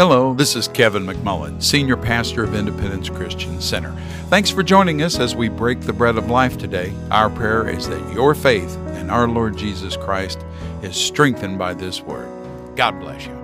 [0.00, 3.94] Hello, this is Kevin McMullen, Senior Pastor of Independence Christian Center.
[4.30, 6.94] Thanks for joining us as we break the bread of life today.
[7.10, 10.42] Our prayer is that your faith in our Lord Jesus Christ
[10.82, 12.30] is strengthened by this word.
[12.76, 13.40] God bless you.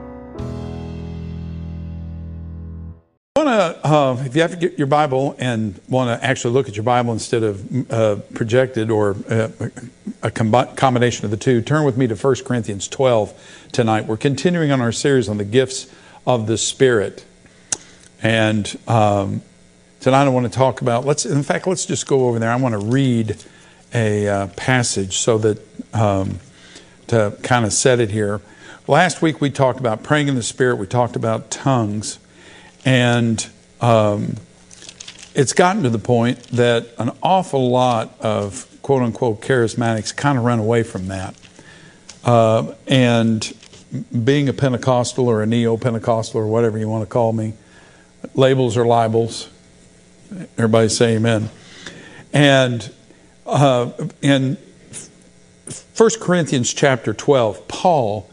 [3.37, 6.71] want to, uh, if you have to get your Bible and want to actually look
[6.71, 9.51] at your Bible instead of uh, projected or uh,
[10.23, 14.07] a com- combination of the two, turn with me to 1 Corinthians 12 tonight.
[14.07, 15.93] We're continuing on our series on the gifts
[16.27, 17.25] of the Spirit.
[18.23, 19.43] And um,
[20.01, 22.51] tonight I want to talk about, let's, in fact, let's just go over there.
[22.51, 23.37] I want to read
[23.95, 26.41] a uh, passage so that, um,
[27.07, 28.41] to kind of set it here.
[28.89, 32.19] Last week we talked about praying in the Spirit, we talked about tongues,
[32.85, 33.47] and
[33.81, 34.37] um,
[35.35, 40.45] it's gotten to the point that an awful lot of quote unquote charismatics kind of
[40.45, 41.35] run away from that.
[42.25, 43.56] Uh, and
[44.03, 47.55] being a Pentecostal or a neo Pentecostal or whatever you want to call me,
[48.35, 49.49] labels are libels.
[50.59, 51.51] Everybody say amen.
[52.33, 52.93] And
[53.47, 54.57] uh, in
[55.97, 58.31] 1 Corinthians chapter 12, Paul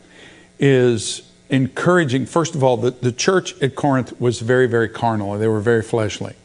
[0.60, 5.38] is encouraging, first of all, the, the church at Corinth was very, very carnal.
[5.38, 6.36] They were very fleshly.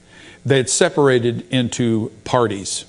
[0.44, 2.84] They had separated into parties.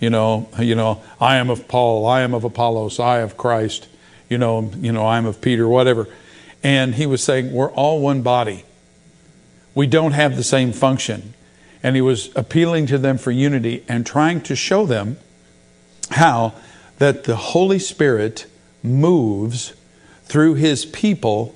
[0.00, 3.88] You know, you know, I am of Paul, I am of Apollos, I of Christ
[4.32, 6.08] you know, you know, I'm of Peter, whatever.
[6.62, 8.64] And he was saying, we're all one body.
[9.74, 11.34] We don't have the same function.
[11.82, 15.18] And he was appealing to them for unity and trying to show them
[16.10, 16.54] how
[16.96, 18.46] that the Holy Spirit
[18.82, 19.74] moves
[20.24, 21.54] through his people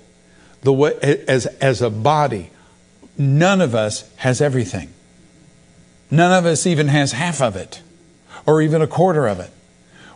[0.63, 0.93] the way,
[1.27, 2.51] as, as a body.
[3.17, 4.93] None of us has everything.
[6.11, 7.81] None of us even has half of it
[8.45, 9.51] or even a quarter of it.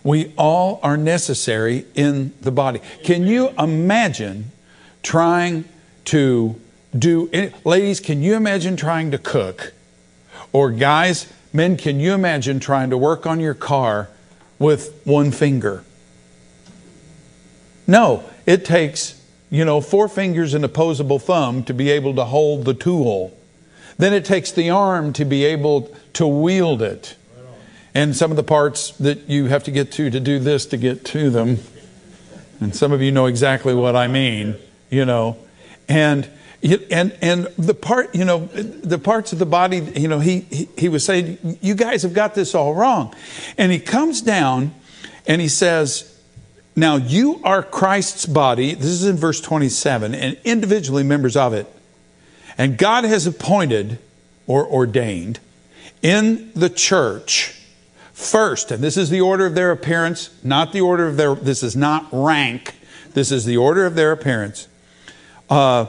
[0.02, 2.80] We all are necessary in the body.
[3.04, 4.50] Can you imagine
[5.02, 5.64] trying
[6.06, 6.60] to
[6.98, 7.30] do,
[7.64, 9.72] ladies, can you imagine trying to cook?
[10.52, 14.08] Or guys, men, can you imagine trying to work on your car
[14.58, 15.84] with one finger?
[17.86, 22.64] No, it takes, you know, four fingers and opposable thumb to be able to hold
[22.64, 23.36] the tool.
[23.98, 27.16] Then it takes the arm to be able to wield it
[27.94, 30.76] and some of the parts that you have to get to to do this to
[30.76, 31.58] get to them.
[32.60, 34.56] And some of you know exactly what I mean,
[34.90, 35.36] you know.
[35.88, 36.28] And
[36.62, 40.68] and and the part, you know, the parts of the body, you know, he, he
[40.76, 43.14] he was saying, you guys have got this all wrong.
[43.56, 44.74] And he comes down
[45.26, 46.06] and he says,
[46.76, 48.74] now you are Christ's body.
[48.74, 51.66] This is in verse 27, and individually members of it.
[52.56, 53.98] And God has appointed
[54.46, 55.40] or ordained
[56.02, 57.59] in the church
[58.20, 61.62] First, and this is the order of their appearance, not the order of their, this
[61.62, 62.74] is not rank,
[63.14, 64.68] this is the order of their appearance.
[65.48, 65.86] Uh,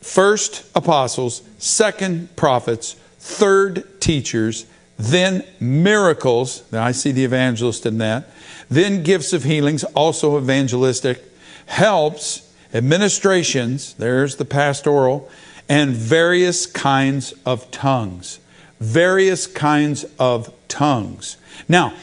[0.00, 4.64] first, apostles, second, prophets, third, teachers,
[4.98, 8.30] then miracles, I see the evangelist in that,
[8.70, 11.22] then gifts of healings, also evangelistic,
[11.66, 15.30] helps, administrations, there's the pastoral,
[15.68, 18.40] and various kinds of tongues.
[18.80, 21.36] Various kinds of tongues.
[21.68, 21.94] Now,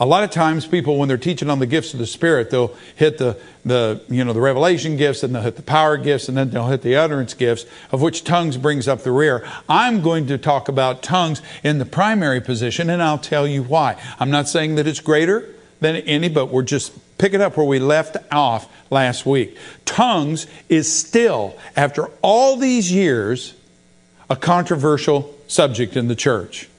[0.00, 2.74] a lot of times people when they're teaching on the gifts of the spirit they'll
[2.96, 6.36] hit the, the you know the revelation gifts and they'll hit the power gifts and
[6.36, 9.46] then they'll hit the utterance gifts of which tongues brings up the rear.
[9.68, 14.00] I'm going to talk about tongues in the primary position and i'll tell you why.
[14.18, 17.78] I'm not saying that it's greater than any but we're just picking up where we
[17.78, 19.58] left off last week.
[19.84, 23.54] Tongues is still after all these years
[24.30, 26.70] a controversial subject in the church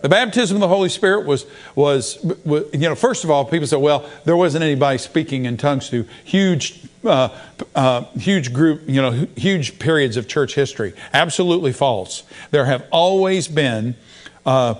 [0.00, 3.66] the baptism of the Holy Spirit was, was, was, you know, first of all, people
[3.66, 7.30] say, well, there wasn't anybody speaking in tongues through huge, uh,
[7.74, 10.92] uh, huge group, you know, huge periods of church history.
[11.12, 12.22] Absolutely false.
[12.50, 13.96] There have always been,
[14.46, 14.76] uh,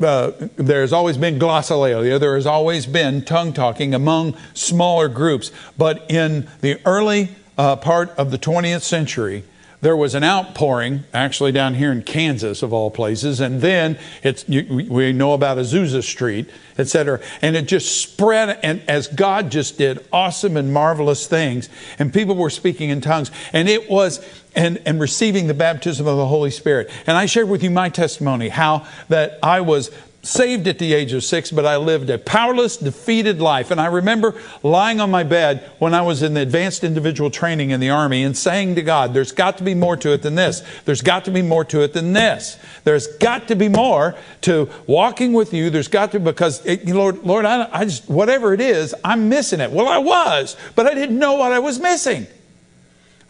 [0.00, 2.20] uh, there has always been glossolalia.
[2.20, 5.52] There has always been tongue talking among smaller groups.
[5.78, 9.44] But in the early uh, part of the 20th century,
[9.80, 14.46] there was an outpouring, actually down here in Kansas, of all places, and then it's,
[14.48, 17.20] you, we know about Azusa Street, etc.
[17.40, 22.36] And it just spread, and as God just did awesome and marvelous things, and people
[22.36, 24.24] were speaking in tongues, and it was,
[24.54, 26.90] and, and receiving the baptism of the Holy Spirit.
[27.06, 29.90] And I shared with you my testimony, how that I was
[30.22, 33.70] saved at the age of six, but I lived a powerless, defeated life.
[33.70, 37.70] And I remember lying on my bed when I was in the advanced individual training
[37.70, 40.34] in the Army and saying to God, There's got to be more to it than
[40.34, 40.62] this.
[40.84, 42.58] There's got to be more to it than this.
[42.84, 45.70] There's got to be more to walking with you.
[45.70, 49.60] There's got to, because, it, Lord, Lord I, I just, whatever it is, I'm missing
[49.60, 49.70] it.
[49.70, 52.26] Well, I was, but I didn't know what I was missing.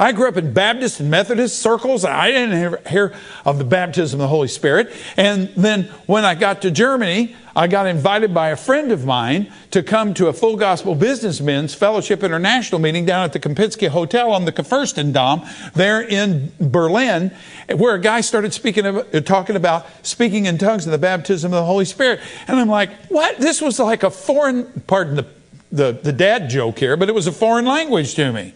[0.00, 2.06] I grew up in Baptist and Methodist circles.
[2.06, 3.12] I didn't hear
[3.44, 4.90] of the baptism of the Holy Spirit.
[5.18, 9.52] And then when I got to Germany, I got invited by a friend of mine
[9.72, 14.32] to come to a full gospel businessmen's fellowship international meeting down at the Kempinski Hotel
[14.32, 17.30] on the Kurfürstendamm there in Berlin,
[17.68, 21.52] where a guy started speaking of, uh, talking about speaking in tongues and the baptism
[21.52, 22.20] of the Holy Spirit.
[22.48, 23.36] And I'm like, what?
[23.36, 25.26] This was like a foreign, pardon the,
[25.70, 28.54] the, the dad joke here, but it was a foreign language to me.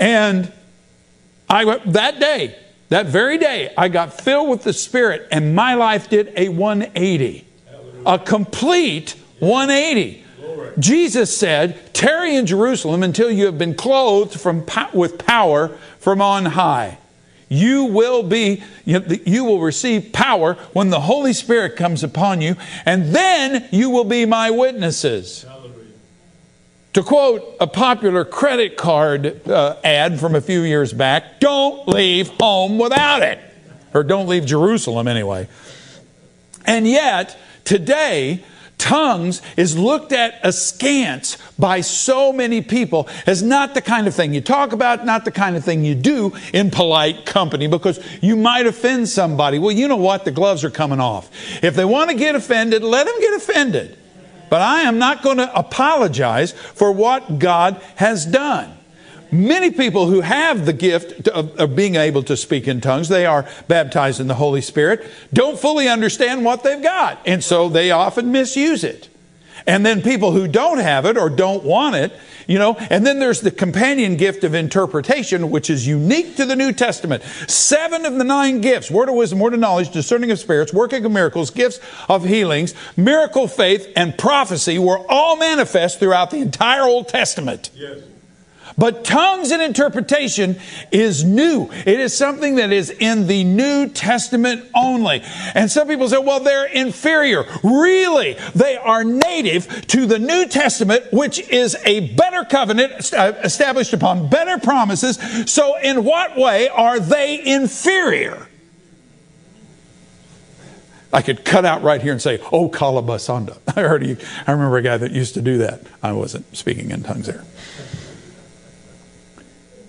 [0.00, 0.50] And
[1.48, 2.56] I went, that day,
[2.88, 7.44] that very day, I got filled with the Spirit, and my life did a 180,
[8.04, 10.24] a complete 180.
[10.78, 16.46] Jesus said, "Tarry in Jerusalem until you have been clothed from with power from on
[16.46, 16.98] high."
[17.48, 22.54] You will be, you will receive power when the Holy Spirit comes upon you,
[22.86, 25.44] and then you will be my witnesses.
[26.94, 32.28] To quote a popular credit card uh, ad from a few years back, don't leave
[32.28, 33.38] home without it.
[33.94, 35.46] Or don't leave Jerusalem anyway.
[36.66, 38.42] And yet, today,
[38.76, 44.34] tongues is looked at askance by so many people as not the kind of thing
[44.34, 48.34] you talk about, not the kind of thing you do in polite company because you
[48.34, 49.60] might offend somebody.
[49.60, 50.24] Well, you know what?
[50.24, 51.30] The gloves are coming off.
[51.62, 53.96] If they want to get offended, let them get offended.
[54.50, 58.76] But I am not going to apologize for what God has done.
[59.32, 63.26] Many people who have the gift of, of, being able to speak in tongues, they
[63.26, 67.20] are baptized in the Holy Spirit, don't fully understand what they've got.
[67.24, 69.08] And so they often misuse it.
[69.66, 72.12] And then people who don't have it or don't want it,
[72.46, 76.56] you know, and then there's the companion gift of interpretation, which is unique to the
[76.56, 77.22] New Testament.
[77.46, 81.04] Seven of the nine gifts word of wisdom, word of knowledge, discerning of spirits, working
[81.04, 86.82] of miracles, gifts of healings, miracle faith, and prophecy were all manifest throughout the entire
[86.82, 87.70] Old Testament.
[87.74, 88.00] Yes.
[88.80, 90.58] But tongues and interpretation
[90.90, 91.70] is new.
[91.70, 95.22] It is something that is in the New Testament only.
[95.54, 97.44] And some people say, well, they're inferior.
[97.62, 103.92] Really, they are native to the New Testament, which is a better covenant uh, established
[103.92, 105.18] upon better promises.
[105.44, 108.48] So, in what way are they inferior?
[111.12, 114.16] I could cut out right here and say, "Oh, kalabasanda." I heard you.
[114.46, 115.82] I remember a guy that used to do that.
[116.02, 117.44] I wasn't speaking in tongues there.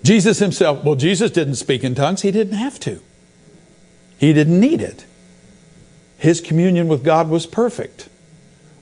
[0.02, 2.22] Jesus himself, well, Jesus didn't speak in tongues.
[2.22, 3.00] He didn't have to,
[4.18, 5.06] he didn't need it.
[6.18, 8.08] His communion with God was perfect.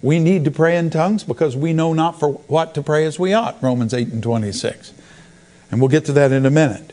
[0.03, 3.19] We need to pray in tongues because we know not for what to pray as
[3.19, 4.93] we ought, Romans 8 and 26.
[5.71, 6.93] And we'll get to that in a minute.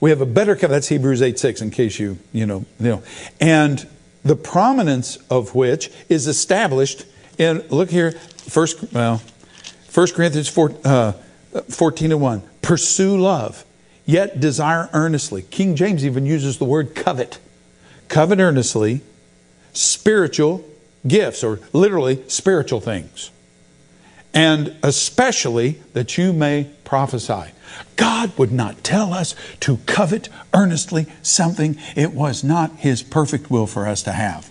[0.00, 3.02] We have a better that's Hebrews 8 6, in case you, you know, you know.
[3.40, 3.88] And
[4.24, 7.06] the prominence of which is established
[7.38, 9.22] in, look here, first, well,
[9.92, 11.12] 1 Corinthians 4, uh,
[11.68, 12.42] 14 and 1.
[12.62, 13.64] Pursue love,
[14.04, 15.42] yet desire earnestly.
[15.42, 17.38] King James even uses the word covet.
[18.08, 19.00] Covet earnestly
[19.72, 20.64] spiritual
[21.06, 23.30] gifts, or literally spiritual things.
[24.32, 27.52] And especially that you may prophesy.
[27.96, 33.66] God would not tell us to covet earnestly something it was not His perfect will
[33.66, 34.50] for us to have.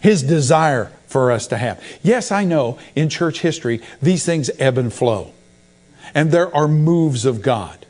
[0.00, 1.82] His desire for us to have.
[2.02, 5.32] Yes, I know in church history these things ebb and flow.
[6.14, 7.86] And there are moves of God.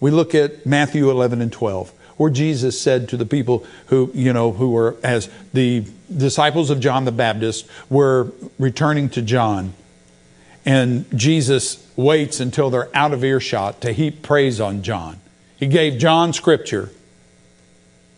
[0.00, 4.32] We look at Matthew 11 and 12, where Jesus said to the people who, you
[4.32, 9.72] know, who were, as the disciples of John the Baptist were returning to John,
[10.66, 15.20] and Jesus waits until they're out of earshot to heap praise on John.
[15.56, 16.90] He gave John scripture.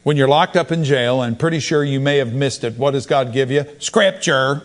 [0.03, 2.93] When you're locked up in jail and pretty sure you may have missed it, what
[2.93, 3.67] does God give you?
[3.81, 4.63] Scripture.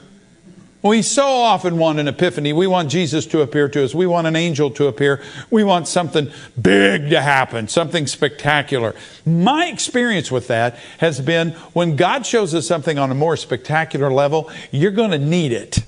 [0.83, 2.53] We so often want an epiphany.
[2.53, 3.93] We want Jesus to appear to us.
[3.93, 5.21] We want an angel to appear.
[5.51, 8.95] We want something big to happen, something spectacular.
[9.23, 14.11] My experience with that has been when God shows us something on a more spectacular
[14.11, 15.79] level, you're going to need it.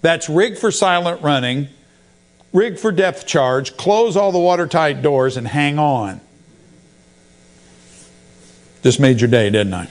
[0.00, 1.68] That's rig for silent running,
[2.52, 6.20] rig for depth charge, close all the watertight doors, and hang on.
[8.82, 9.88] Just made your day, didn't I?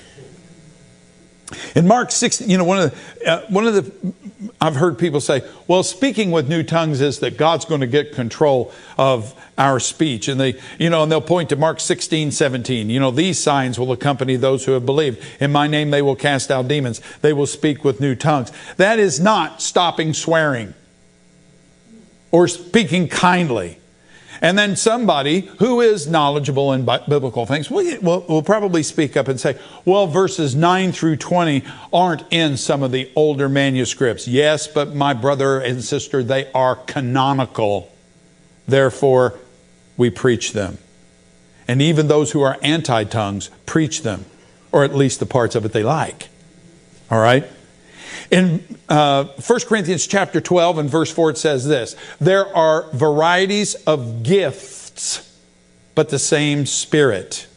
[1.75, 4.13] In Mark 6, you know, one of the, uh, one of the,
[4.60, 8.13] I've heard people say, well, speaking with new tongues is that God's going to get
[8.13, 10.27] control of our speech.
[10.27, 12.89] And they, you know, and they'll point to Mark 16, 17.
[12.89, 15.24] You know, these signs will accompany those who have believed.
[15.39, 17.01] In my name they will cast out demons.
[17.22, 18.51] They will speak with new tongues.
[18.77, 20.74] That is not stopping swearing
[22.31, 23.81] or speaking kindly
[24.41, 29.27] and then somebody who is knowledgeable in biblical things will, will, will probably speak up
[29.27, 34.27] and say, well, verses 9 through 20 aren't in some of the older manuscripts.
[34.27, 37.91] Yes, but my brother and sister, they are canonical.
[38.67, 39.38] Therefore,
[39.95, 40.79] we preach them.
[41.67, 44.25] And even those who are anti tongues preach them,
[44.71, 46.29] or at least the parts of it they like.
[47.12, 47.45] All right?
[48.30, 53.75] In uh, 1 Corinthians chapter 12 and verse 4, it says this There are varieties
[53.86, 55.38] of gifts,
[55.96, 57.48] but the same Spirit.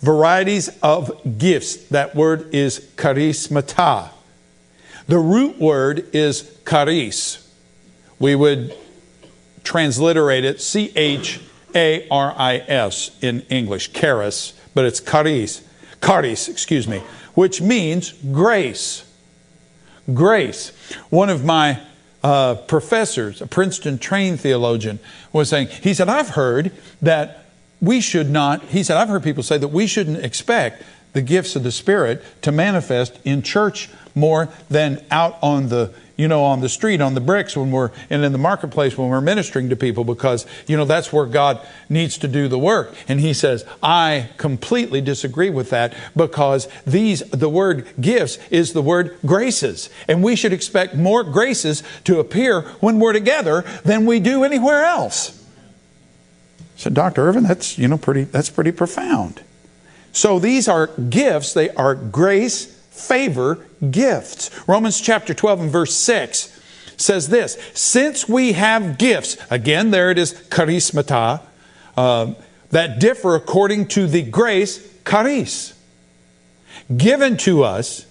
[0.00, 1.76] Varieties of gifts.
[1.88, 4.10] That word is charismata.
[5.06, 7.38] The root word is charis.
[8.18, 8.76] We would
[9.64, 11.40] transliterate it C H
[11.74, 15.62] A R I S in English, charis, but it's charis,
[16.04, 17.02] charis, excuse me,
[17.34, 19.04] which means grace.
[20.12, 20.70] Grace.
[21.10, 21.80] One of my
[22.22, 24.98] uh, professors, a Princeton trained theologian,
[25.32, 27.46] was saying, he said, I've heard that
[27.80, 30.82] we should not, he said, I've heard people say that we shouldn't expect
[31.12, 36.28] the gifts of the Spirit to manifest in church more than out on the you
[36.28, 39.20] know on the street on the bricks when we're and in the marketplace when we're
[39.20, 42.94] ministering to people because you know that's where God needs to do the work.
[43.08, 48.82] And he says I completely disagree with that because these the word gifts is the
[48.82, 49.90] word graces.
[50.08, 54.84] And we should expect more graces to appear when we're together than we do anywhere
[54.84, 55.38] else.
[56.76, 57.28] So Dr.
[57.28, 59.42] Irvin that's you know pretty that's pretty profound.
[60.12, 61.54] So these are gifts.
[61.54, 64.50] They are grace favor gifts.
[64.68, 66.60] Romans chapter 12 and verse 6
[66.98, 71.40] says this Since we have gifts, again, there it is, charismata,
[71.96, 72.34] uh,
[72.70, 75.74] that differ according to the grace, charis,
[76.94, 78.06] given to us,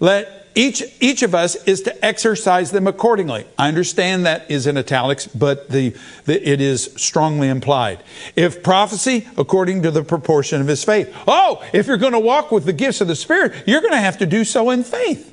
[0.00, 3.46] let each, each of us is to exercise them accordingly.
[3.58, 8.02] I understand that is in italics, but the, the, it is strongly implied.
[8.36, 11.14] If prophecy, according to the proportion of his faith.
[11.28, 13.98] Oh, if you're going to walk with the gifts of the Spirit, you're going to
[13.98, 15.30] have to do so in faith.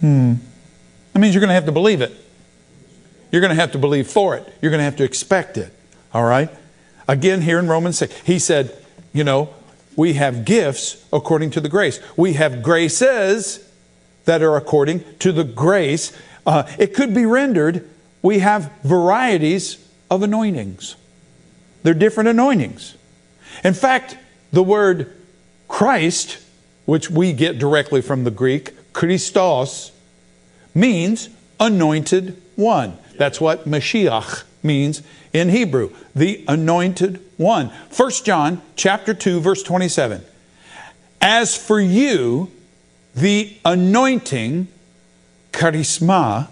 [0.00, 0.34] Hmm.
[1.14, 2.14] That means you're going to have to believe it.
[3.30, 4.46] You're going to have to believe for it.
[4.60, 5.72] You're going to have to expect it.
[6.12, 6.50] All right?
[7.08, 8.76] Again, here in Romans 6, he said,
[9.14, 9.54] you know,
[9.96, 12.00] we have gifts according to the grace.
[12.16, 13.68] We have graces
[14.24, 16.12] that are according to the grace.
[16.46, 17.88] Uh, it could be rendered,
[18.22, 20.96] we have varieties of anointings.
[21.82, 22.96] They're different anointings.
[23.64, 24.16] In fact,
[24.52, 25.12] the word
[25.68, 26.38] Christ,
[26.84, 29.92] which we get directly from the Greek, Christos,
[30.74, 32.98] means anointed one.
[33.16, 37.68] That's what Mashiach means in Hebrew, the anointed one.
[37.94, 40.22] 1 John chapter 2 verse 27.
[41.20, 42.50] As for you,
[43.14, 44.68] the anointing,
[45.52, 46.48] charisma,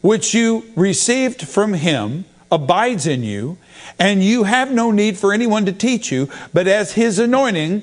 [0.00, 3.56] which you received from him, abides in you,
[3.98, 7.82] and you have no need for anyone to teach you, but as his anointing,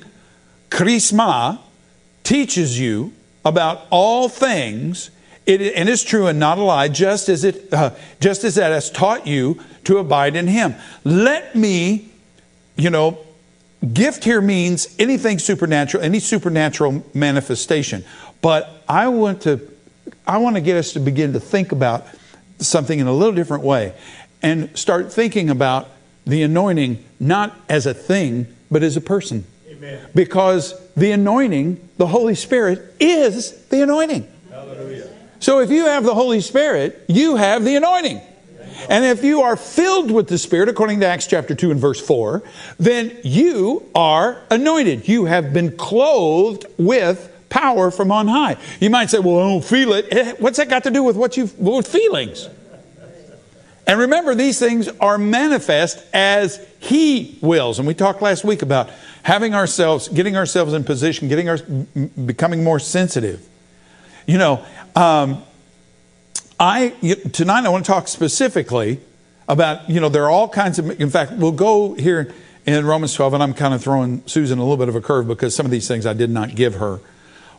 [0.70, 1.60] charisma,
[2.24, 3.12] teaches you
[3.44, 5.10] about all things,
[5.50, 8.63] it, and it's true and not a lie, just as it, uh, just as it
[8.63, 10.75] has taught you to abide in Him.
[11.03, 12.10] Let me,
[12.75, 13.18] you know,
[13.94, 18.06] gift here means anything supernatural, any supernatural manifestation.
[18.41, 19.60] But I want to,
[20.27, 22.06] I want to get us to begin to think about
[22.60, 23.94] something in a little different way,
[24.41, 25.89] and start thinking about
[26.25, 29.46] the anointing not as a thing, but as a person.
[29.70, 30.06] Amen.
[30.13, 34.29] Because the anointing, the Holy Spirit, is the anointing.
[35.39, 38.22] So if you have the Holy Spirit, you have the anointing.
[38.89, 42.00] And if you are filled with the Spirit, according to Acts chapter 2 and verse
[42.00, 42.43] 4,
[42.77, 45.08] then you are anointed.
[45.08, 48.58] You have been clothed with power from on high.
[48.79, 50.08] You might say, well, I don't feel it.
[50.12, 52.48] Eh, what's that got to do with what you've, with feelings?
[53.86, 57.79] And remember, these things are manifest as He wills.
[57.79, 58.91] And we talked last week about
[59.24, 63.46] having ourselves, getting ourselves in position, getting our, becoming more sensitive.
[64.27, 64.63] You know,
[64.96, 65.43] um,
[66.60, 66.89] I
[67.31, 69.00] tonight I want to talk specifically
[69.48, 71.00] about you know there are all kinds of.
[71.00, 72.34] In fact, we'll go here
[72.65, 75.27] in Romans 12, and I'm kind of throwing Susan a little bit of a curve
[75.27, 77.00] because some of these things I did not give her,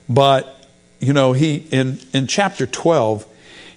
[0.08, 0.68] but
[1.00, 3.26] you know he in in chapter 12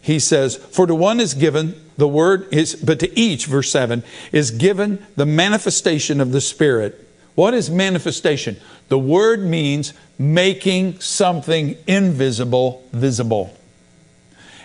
[0.01, 4.03] he says, "For to one is given the word is, but to each, verse 7,
[4.33, 6.99] is given the manifestation of the Spirit."
[7.35, 8.57] What is manifestation?
[8.89, 13.57] The word means making something invisible visible.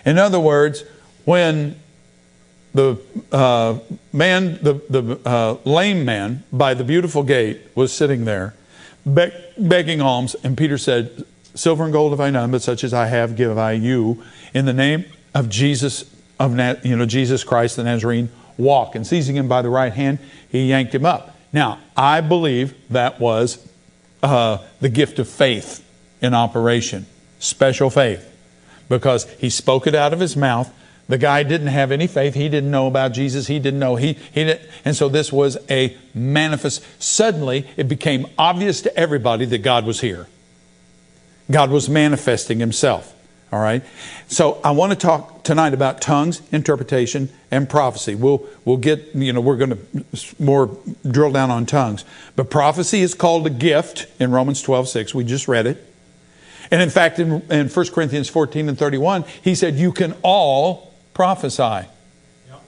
[0.05, 0.83] In other words,
[1.25, 1.79] when
[2.73, 2.99] the
[3.31, 3.79] uh,
[4.13, 8.53] man, the, the uh, lame man by the beautiful gate was sitting there
[9.13, 12.93] be- begging alms, and Peter said, Silver and gold have I none, but such as
[12.93, 14.23] I have give I you.
[14.53, 16.05] In the name of Jesus,
[16.39, 18.95] of you know, Jesus Christ the Nazarene, walk.
[18.95, 21.35] And seizing him by the right hand, he yanked him up.
[21.51, 23.67] Now, I believe that was
[24.21, 25.85] uh, the gift of faith
[26.21, 27.05] in operation,
[27.39, 28.25] special faith,
[28.87, 30.73] because he spoke it out of his mouth.
[31.07, 32.35] The guy didn't have any faith.
[32.35, 33.47] He didn't know about Jesus.
[33.47, 33.95] He didn't know.
[33.95, 34.61] He, he didn't.
[34.85, 36.83] And so this was a manifest.
[37.01, 40.27] Suddenly, it became obvious to everybody that God was here.
[41.49, 43.15] God was manifesting himself.
[43.51, 43.83] All right.
[44.27, 48.13] So I want to talk tonight about tongues, interpretation, and prophecy.
[48.13, 50.77] We'll we'll get you know we're going to more
[51.09, 55.15] drill down on tongues, but prophecy is called a gift in Romans 12, 6.
[55.15, 55.85] We just read it.
[56.71, 60.93] And in fact, in, in 1 Corinthians 14 and 31, he said, You can all
[61.13, 61.61] prophesy.
[61.63, 62.61] Yep.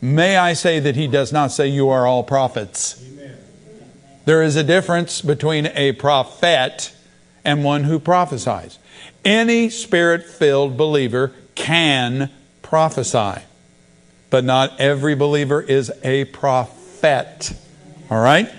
[0.00, 3.02] May I say that he does not say you are all prophets.
[3.06, 3.36] Amen.
[4.24, 6.94] There is a difference between a prophet
[7.44, 8.78] and one who prophesies.
[9.24, 12.30] Any spirit filled believer can
[12.62, 13.42] prophesy,
[14.30, 17.52] but not every believer is a prophet.
[18.10, 18.50] All right?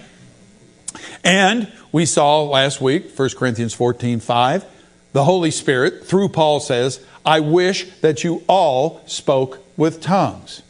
[1.24, 4.66] And we saw last week, 1 Corinthians 14 5,
[5.14, 10.62] the Holy Spirit, through Paul, says, I wish that you all spoke with tongues.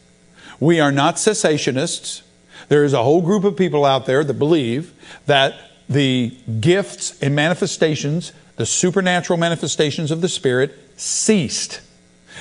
[0.60, 2.22] We are not cessationists.
[2.68, 4.92] There is a whole group of people out there that believe
[5.26, 5.54] that
[5.88, 11.80] the gifts and manifestations, the supernatural manifestations of the Spirit, ceased.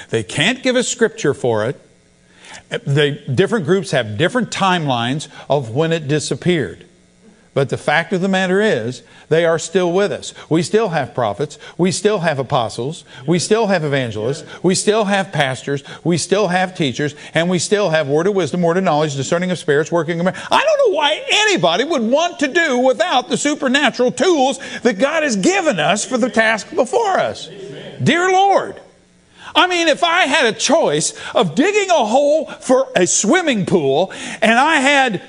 [0.09, 1.79] They can't give a scripture for it.
[2.69, 6.85] The different groups have different timelines of when it disappeared.
[7.53, 10.33] But the fact of the matter is, they are still with us.
[10.49, 11.59] We still have prophets.
[11.77, 13.05] We still have apostles.
[13.27, 14.43] We still have evangelists.
[14.63, 15.83] We still have pastors.
[16.03, 17.13] We still have teachers.
[17.35, 20.27] And we still have word of wisdom, word of knowledge, discerning of spirits, working of.
[20.27, 20.31] I
[20.63, 25.35] don't know why anybody would want to do without the supernatural tools that God has
[25.35, 27.49] given us for the task before us.
[28.01, 28.79] Dear Lord.
[29.55, 34.11] I mean, if I had a choice of digging a hole for a swimming pool
[34.41, 35.21] and I had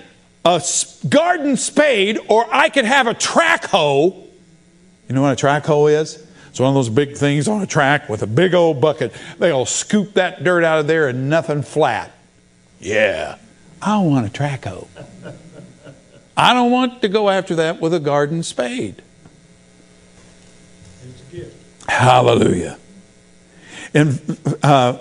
[0.44, 0.62] a
[1.08, 4.26] garden spade or I could have a track hoe.
[5.08, 6.24] You know what a track hoe is?
[6.50, 9.12] It's one of those big things on a track with a big old bucket.
[9.38, 12.12] They'll scoop that dirt out of there and nothing flat.
[12.78, 13.38] Yeah,
[13.82, 14.86] I want a track hoe.
[16.36, 19.02] I don't want to go after that with a garden spade.
[21.88, 22.78] Hallelujah.
[23.92, 24.08] In
[24.62, 24.98] uh,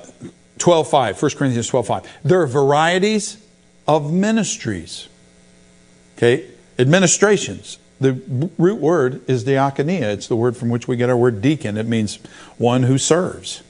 [0.60, 3.38] 12.5, 1 Corinthians 12.5, there are varieties
[3.88, 5.08] of ministries.
[6.24, 7.80] Okay, administrations.
[8.00, 8.14] The
[8.58, 10.04] root word is diakonia.
[10.04, 11.76] It's the word from which we get our word deacon.
[11.76, 12.16] It means
[12.58, 13.62] one who serves.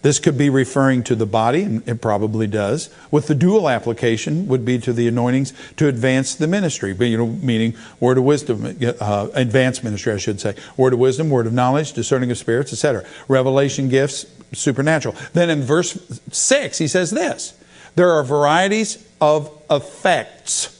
[0.00, 2.88] This could be referring to the body, and it probably does.
[3.10, 7.18] With the dual application, would be to the anointings to advance the ministry, but you
[7.18, 10.56] know, meaning word of wisdom, uh, advanced ministry, I should say.
[10.78, 13.04] Word of wisdom, word of knowledge, discerning of spirits, etc.
[13.28, 15.16] Revelation gifts, supernatural.
[15.34, 15.98] Then in verse
[16.32, 17.58] six, he says this:
[17.94, 20.74] there are varieties of effects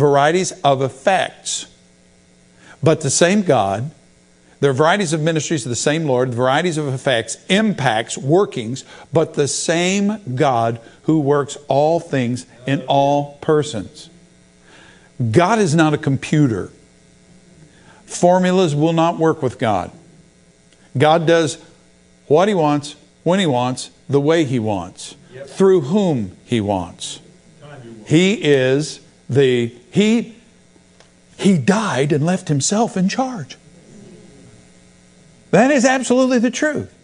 [0.00, 1.66] varieties of effects.
[2.82, 3.92] But the same God,
[4.58, 9.34] there are varieties of ministries of the same Lord, varieties of effects, impacts, workings, but
[9.34, 14.10] the same God who works all things in all persons.
[15.30, 16.70] God is not a computer.
[18.06, 19.90] Formulas will not work with God.
[20.96, 21.62] God does
[22.26, 25.14] what He wants, when He wants, the way He wants,
[25.46, 27.20] through whom He wants.
[28.06, 30.36] He is the he
[31.36, 33.56] he died and left himself in charge.
[35.50, 36.94] That is absolutely the truth.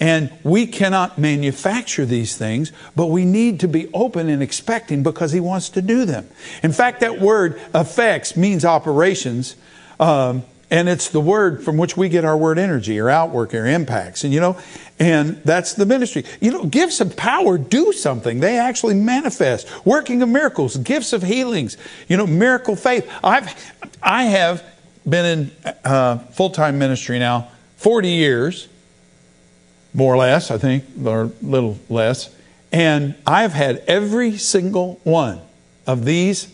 [0.00, 5.32] And we cannot manufacture these things, but we need to be open and expecting because
[5.32, 6.28] He wants to do them.
[6.62, 9.54] In fact, that word effects means operations.
[10.00, 13.66] Um, and it's the word from which we get our word energy or outwork or
[13.66, 14.24] impacts.
[14.24, 14.58] And you know,
[14.98, 16.24] and that's the ministry.
[16.40, 18.40] You know, gifts of power do something.
[18.40, 19.68] They actually manifest.
[19.84, 21.76] Working of miracles, gifts of healings,
[22.08, 23.10] you know, miracle faith.
[23.22, 23.72] I've
[24.02, 24.64] I have
[25.08, 25.24] been
[25.64, 28.68] in uh, full-time ministry now 40 years,
[29.92, 32.34] more or less, I think, or a little less.
[32.72, 35.40] And I've had every single one
[35.86, 36.48] of these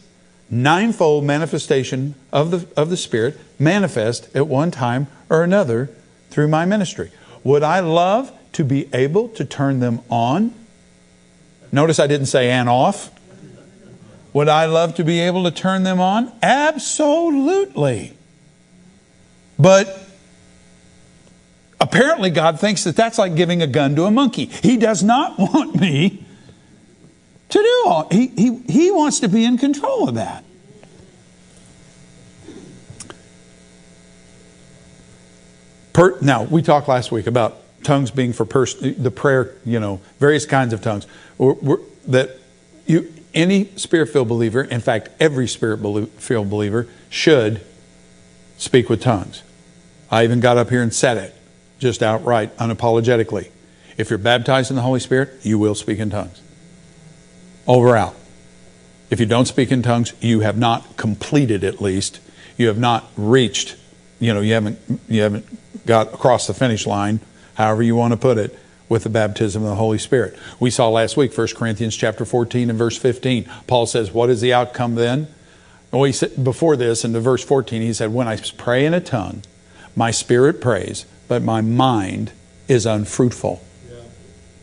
[0.50, 5.90] ninefold manifestation of the, of the Spirit manifest at one time or another
[6.30, 7.10] through my ministry.
[7.44, 10.54] Would I love to be able to turn them on?
[11.70, 13.10] Notice I didn't say and off.
[14.32, 16.32] Would I love to be able to turn them on?
[16.42, 18.14] Absolutely.
[19.58, 20.06] But
[21.80, 24.46] apparently, God thinks that that's like giving a gun to a monkey.
[24.46, 26.24] He does not want me
[27.48, 28.08] to do all.
[28.10, 30.44] He, he, he wants to be in control of that.
[35.92, 40.00] Per, now, we talked last week about tongues being for pers- the prayer, you know,
[40.18, 41.06] various kinds of tongues.
[41.38, 42.36] We're, we're, that
[42.86, 45.80] you, any spirit filled believer, in fact, every spirit
[46.18, 47.64] filled believer, should
[48.56, 49.42] speak with tongues.
[50.10, 51.34] I even got up here and said it
[51.78, 53.50] just outright, unapologetically.
[53.96, 56.40] If you're baptized in the Holy Spirit, you will speak in tongues.
[57.66, 58.14] Over out.
[59.10, 62.20] If you don't speak in tongues, you have not completed at least.
[62.56, 63.76] You have not reached,
[64.20, 65.46] you know, you haven't you haven't
[65.86, 67.20] got across the finish line,
[67.54, 70.36] however you want to put it, with the baptism of the Holy Spirit.
[70.58, 73.48] We saw last week 1 Corinthians chapter 14 and verse 15.
[73.66, 75.28] Paul says, "What is the outcome then?"
[75.92, 78.94] Well, he said before this in the verse 14, he said, "When I pray in
[78.94, 79.42] a tongue,
[79.94, 82.32] my spirit prays, but my mind
[82.68, 83.60] is unfruitful."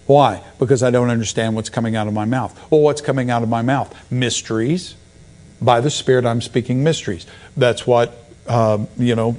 [0.08, 0.42] Why?
[0.58, 2.58] Because I don't understand what's coming out of my mouth.
[2.70, 3.94] Well, what's coming out of my mouth?
[4.10, 4.96] Mysteries.
[5.62, 7.26] By the Spirit, I'm speaking mysteries.
[7.58, 9.38] That's what, uh, you know,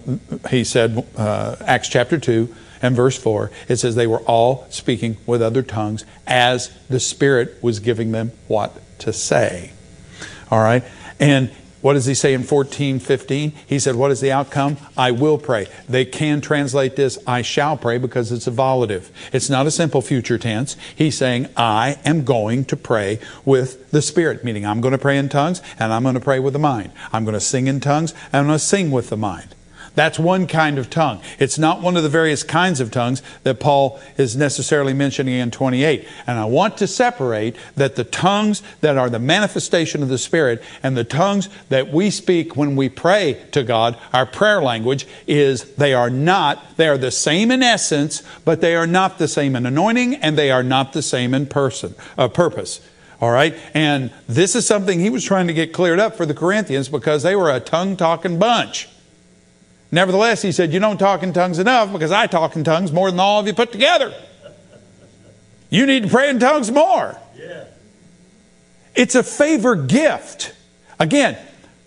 [0.51, 3.51] he said, uh, Acts chapter 2 and verse 4.
[3.69, 8.33] It says they were all speaking with other tongues as the Spirit was giving them
[8.47, 9.73] what to say.
[10.51, 10.85] All right?
[11.19, 13.53] And what does he say in 14, 15?
[13.67, 14.77] He said, What is the outcome?
[14.97, 15.69] I will pray.
[15.89, 19.11] They can translate this, I shall pray, because it's a volitive.
[19.33, 20.77] It's not a simple future tense.
[20.95, 25.19] He's saying, I am going to pray with the Spirit, meaning I'm going to pray
[25.19, 26.93] in tongues and I'm going to pray with the mind.
[27.13, 29.55] I'm going to sing in tongues and I'm going to sing with the mind.
[29.99, 31.21] That's one kind of tongue.
[31.41, 35.51] It's not one of the various kinds of tongues that Paul is necessarily mentioning in
[35.51, 36.07] 28.
[36.25, 40.63] And I want to separate that the tongues that are the manifestation of the Spirit
[40.85, 45.75] and the tongues that we speak when we pray to God, our prayer language, is
[45.75, 49.57] they are not, they are the same in essence, but they are not the same
[49.57, 52.81] in anointing and they are not the same in person, uh, purpose.
[53.21, 53.59] All right?
[53.75, 57.25] And this is something he was trying to get cleared up for the Corinthians because
[57.25, 58.89] they were a tongue talking bunch.
[59.91, 63.11] Nevertheless, he said, You don't talk in tongues enough because I talk in tongues more
[63.11, 64.15] than all of you put together.
[65.71, 67.19] You need to pray in tongues more.
[67.37, 67.65] Yeah.
[68.95, 70.55] It's a favor gift.
[70.99, 71.39] Again,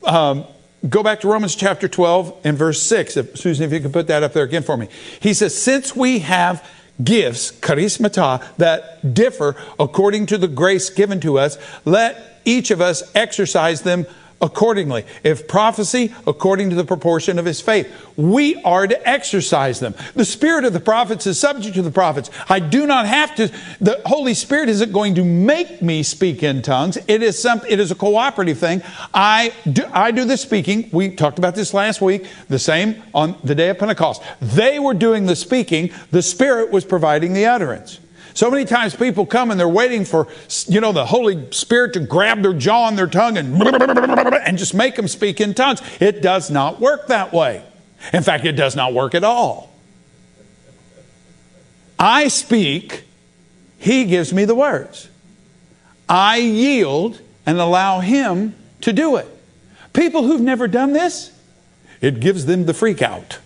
[0.03, 0.45] um,
[0.87, 3.17] go back to Romans chapter 12 and verse 6.
[3.17, 4.87] If, Susan, if you could put that up there again for me.
[5.19, 6.67] He says, Since we have
[7.03, 13.03] gifts, charismata, that differ according to the grace given to us, let each of us
[13.15, 14.05] exercise them
[14.41, 15.05] accordingly.
[15.23, 17.91] If prophecy, according to the proportion of his faith.
[18.17, 19.95] We are to exercise them.
[20.15, 22.29] The spirit of the prophets is subject to the prophets.
[22.49, 26.61] I do not have to, the Holy Spirit isn't going to make me speak in
[26.61, 26.97] tongues.
[27.07, 28.81] It is some, it is a cooperative thing.
[29.13, 30.89] I do, I do the speaking.
[30.91, 34.21] We talked about this last week, the same on the day of Pentecost.
[34.41, 35.91] They were doing the speaking.
[36.11, 37.99] The Spirit was providing the utterance.
[38.33, 40.27] So many times people come and they're waiting for,
[40.67, 44.73] you know, the Holy Spirit to grab their jaw and their tongue and, and just
[44.73, 45.81] make them speak in tongues.
[45.99, 47.63] It does not work that way.
[48.13, 49.71] In fact, it does not work at all.
[51.99, 53.03] I speak,
[53.77, 55.09] He gives me the words.
[56.09, 59.27] I yield and allow Him to do it.
[59.93, 61.31] People who've never done this,
[61.99, 63.39] it gives them the freak out.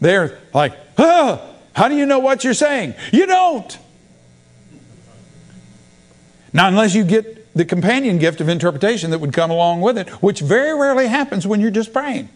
[0.00, 1.40] They're like, ah,
[1.74, 2.94] how do you know what you're saying?
[3.12, 3.78] You don't.
[6.52, 10.08] Now, unless you get the companion gift of interpretation that would come along with it,
[10.22, 12.28] which very rarely happens when you're just praying.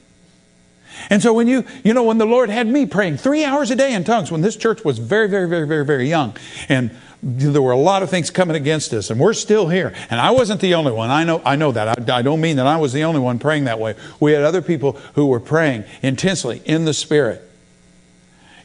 [1.10, 3.76] And so when you, you know, when the Lord had me praying three hours a
[3.76, 6.36] day in tongues, when this church was very, very, very, very, very young,
[6.68, 6.90] and
[7.22, 9.94] there were a lot of things coming against us, and we're still here.
[10.10, 11.10] And I wasn't the only one.
[11.10, 12.10] I know, I know that.
[12.10, 13.94] I, I don't mean that I was the only one praying that way.
[14.20, 17.45] We had other people who were praying intensely in the Spirit.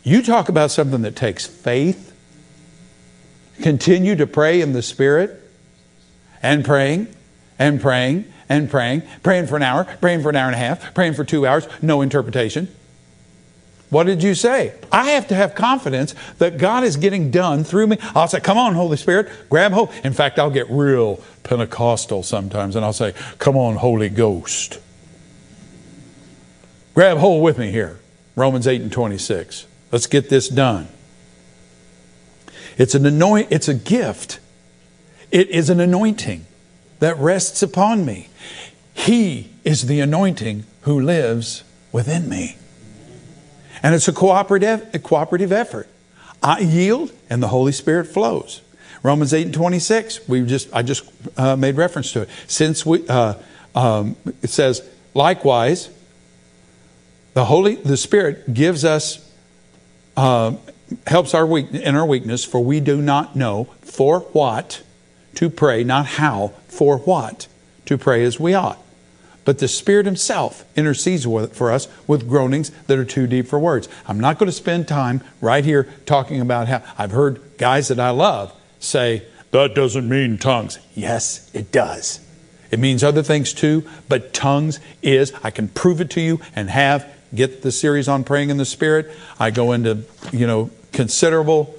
[0.03, 2.13] You talk about something that takes faith.
[3.61, 5.37] Continue to pray in the Spirit
[6.41, 7.07] and praying
[7.59, 10.93] and praying and praying, praying for an hour, praying for an hour and a half,
[10.93, 12.67] praying for two hours, no interpretation.
[13.91, 14.73] What did you say?
[14.91, 17.97] I have to have confidence that God is getting done through me.
[18.15, 19.91] I'll say, Come on, Holy Spirit, grab hold.
[20.03, 24.79] In fact, I'll get real Pentecostal sometimes and I'll say, Come on, Holy Ghost.
[26.95, 27.99] Grab hold with me here.
[28.35, 29.67] Romans 8 and 26.
[29.91, 30.87] Let's get this done.
[32.77, 34.39] It's an anoint, it's a gift.
[35.31, 36.45] It is an anointing
[36.99, 38.29] that rests upon me.
[38.93, 42.57] He is the anointing who lives within me.
[43.83, 45.87] And it's a cooperative, a cooperative effort.
[46.43, 48.61] I yield and the Holy Spirit flows.
[49.03, 51.03] Romans 8 and 26, we just, I just
[51.37, 52.29] uh, made reference to it.
[52.47, 53.35] Since we, uh,
[53.73, 55.89] um, it says, likewise,
[57.33, 59.30] the Holy, the Spirit gives us
[60.21, 60.55] uh,
[61.07, 64.83] helps our weak, in our weakness, for we do not know for what
[65.35, 67.47] to pray, not how, for what
[67.85, 68.77] to pray as we ought.
[69.43, 73.89] But the Spirit Himself intercedes for us with groanings that are too deep for words.
[74.07, 77.99] I'm not going to spend time right here talking about how I've heard guys that
[77.99, 80.77] I love say, that doesn't mean tongues.
[80.93, 82.19] Yes, it does.
[82.69, 86.69] It means other things too, but tongues is, I can prove it to you and
[86.69, 89.11] have get the series on praying in the Spirit.
[89.39, 91.75] I go into, you know, considerable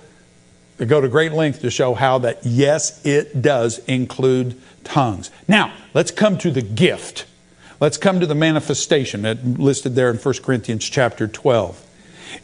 [0.83, 5.31] I go to great length to show how that, yes, it does include tongues.
[5.47, 7.25] Now, let's come to the gift.
[7.79, 11.87] Let's come to the manifestation that listed there in 1 Corinthians chapter 12.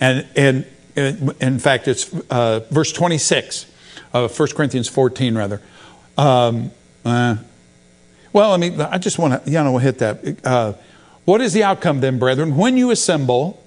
[0.01, 3.67] And, and, in fact, it's uh, verse 26
[4.13, 5.61] of 1 Corinthians 14, rather.
[6.17, 6.71] Um,
[7.05, 7.37] uh,
[8.33, 10.39] well, I mean, I just want to, you know, hit that.
[10.45, 10.75] Uh,
[11.29, 12.57] what is the outcome then, brethren?
[12.57, 13.63] When you assemble,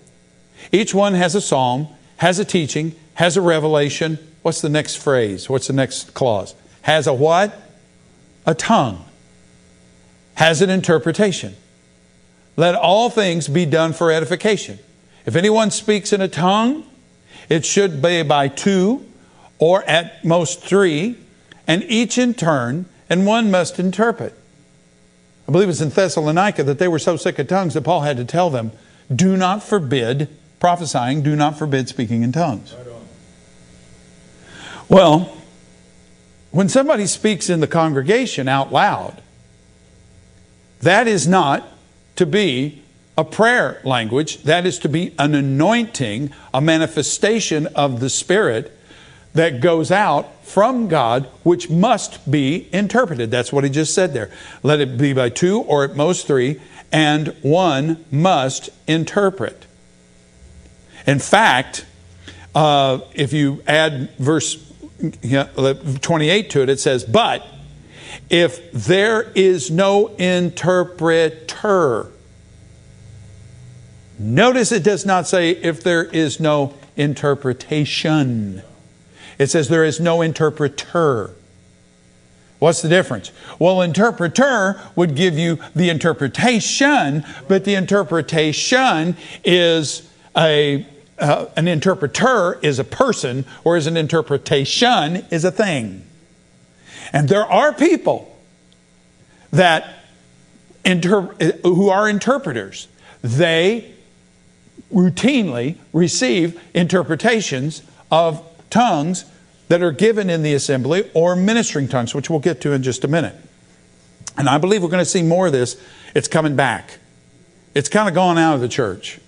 [0.71, 4.17] each one has a psalm, has a teaching, has a revelation.
[4.41, 5.47] What's the next phrase?
[5.47, 6.55] What's the next clause?
[6.81, 7.53] Has a what?
[8.47, 9.05] A tongue.
[10.33, 11.55] Has an interpretation.
[12.57, 14.79] Let all things be done for edification.
[15.27, 16.83] If anyone speaks in a tongue,
[17.47, 19.05] it should be by two
[19.59, 21.15] or at most three,
[21.67, 24.35] and each in turn, and one must interpret.
[25.51, 28.15] I believe it's in Thessalonica that they were so sick of tongues that Paul had
[28.15, 28.71] to tell them,
[29.13, 30.29] do not forbid
[30.61, 32.73] prophesying, do not forbid speaking in tongues.
[34.87, 35.35] Well,
[36.51, 39.21] when somebody speaks in the congregation out loud,
[40.79, 41.67] that is not
[42.15, 42.81] to be
[43.17, 44.43] a prayer language.
[44.43, 48.71] That is to be an anointing, a manifestation of the Spirit
[49.33, 53.31] that goes out from God, which must be interpreted.
[53.31, 54.31] That's what he just said there.
[54.63, 56.59] Let it be by two or at most three,
[56.91, 59.65] and one must interpret.
[61.07, 61.85] In fact,
[62.53, 64.57] uh, if you add verse
[66.01, 67.45] 28 to it, it says, But
[68.29, 72.11] if there is no interpreter,
[74.19, 78.61] notice it does not say if there is no interpretation.
[79.37, 81.31] It says there is no interpreter.
[82.59, 83.31] What's the difference?
[83.57, 90.85] Well, interpreter would give you the interpretation, but the interpretation is a
[91.17, 96.03] uh, an interpreter is a person, whereas an interpretation is a thing.
[97.13, 98.35] And there are people
[99.51, 99.87] that
[100.83, 102.87] inter- who are interpreters.
[103.21, 103.93] They
[104.91, 109.25] routinely receive interpretations of tongues
[109.67, 113.03] that are given in the assembly or ministering tongues, which we'll get to in just
[113.03, 113.35] a minute.
[114.37, 115.79] And I believe we're going to see more of this.
[116.15, 116.97] It's coming back.
[117.75, 119.19] It's kind of gone out of the church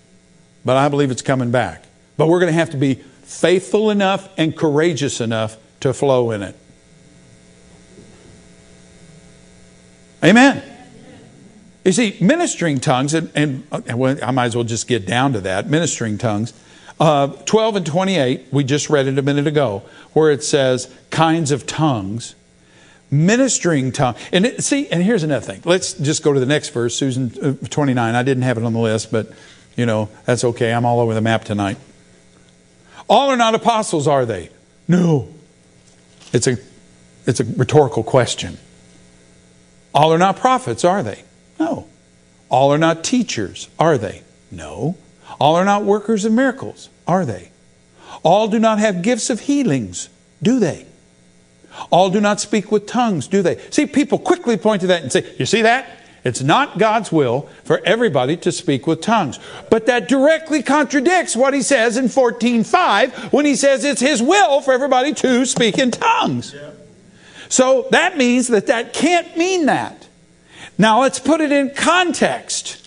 [0.65, 1.83] but I believe it's coming back.
[2.17, 6.43] But we're going to have to be faithful enough and courageous enough to flow in
[6.43, 6.57] it.
[10.23, 10.63] Amen.
[11.83, 15.33] You see, ministering tongues, and, and uh, well, I might as well just get down
[15.33, 16.53] to that ministering tongues.
[16.99, 21.51] Uh, 12 and 28, we just read it a minute ago, where it says kinds
[21.51, 22.35] of tongues.
[23.11, 24.15] Ministering tongue.
[24.31, 25.61] And it, see, and here's another thing.
[25.65, 27.31] Let's just go to the next verse, Susan
[27.63, 28.15] uh, 29.
[28.15, 29.31] I didn't have it on the list, but
[29.75, 30.73] you know, that's okay.
[30.73, 31.77] I'm all over the map tonight.
[33.07, 34.49] All are not apostles, are they?
[34.87, 35.27] No.
[36.31, 36.57] It's a,
[37.27, 38.57] it's a rhetorical question.
[39.93, 41.23] All are not prophets, are they?
[41.59, 41.87] No.
[42.49, 44.23] All are not teachers, are they?
[44.51, 44.97] No.
[45.43, 47.51] All are not workers of miracles, are they?
[48.23, 50.07] All do not have gifts of healings,
[50.41, 50.85] do they?
[51.89, 53.57] All do not speak with tongues, do they?
[53.69, 55.99] See, people quickly point to that and say, You see that?
[56.23, 59.37] It's not God's will for everybody to speak with tongues.
[59.69, 64.61] But that directly contradicts what he says in 14.5 when he says it's his will
[64.61, 66.55] for everybody to speak in tongues.
[67.49, 70.07] So that means that that can't mean that.
[70.77, 72.79] Now let's put it in context.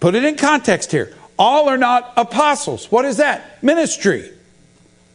[0.00, 1.14] Put it in context here.
[1.40, 2.92] All are not apostles.
[2.92, 3.62] What is that?
[3.62, 4.30] Ministry.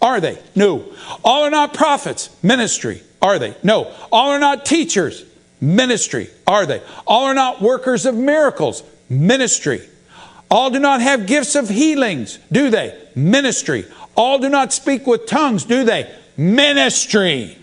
[0.02, 0.38] Are they?
[0.56, 0.84] No.
[1.24, 2.36] All are not prophets.
[2.44, 3.02] Ministry.
[3.22, 3.56] Are they?
[3.64, 3.94] No.
[4.12, 5.24] All are not teachers.
[5.62, 6.82] Ministry, are they?
[7.08, 8.84] All are not workers of miracles.
[9.10, 9.82] Ministry.
[10.52, 13.00] All do not have gifts of healings, do they?
[13.16, 13.86] Ministry.
[14.16, 16.14] All do not speak with tongues, do they?
[16.38, 17.58] Ministry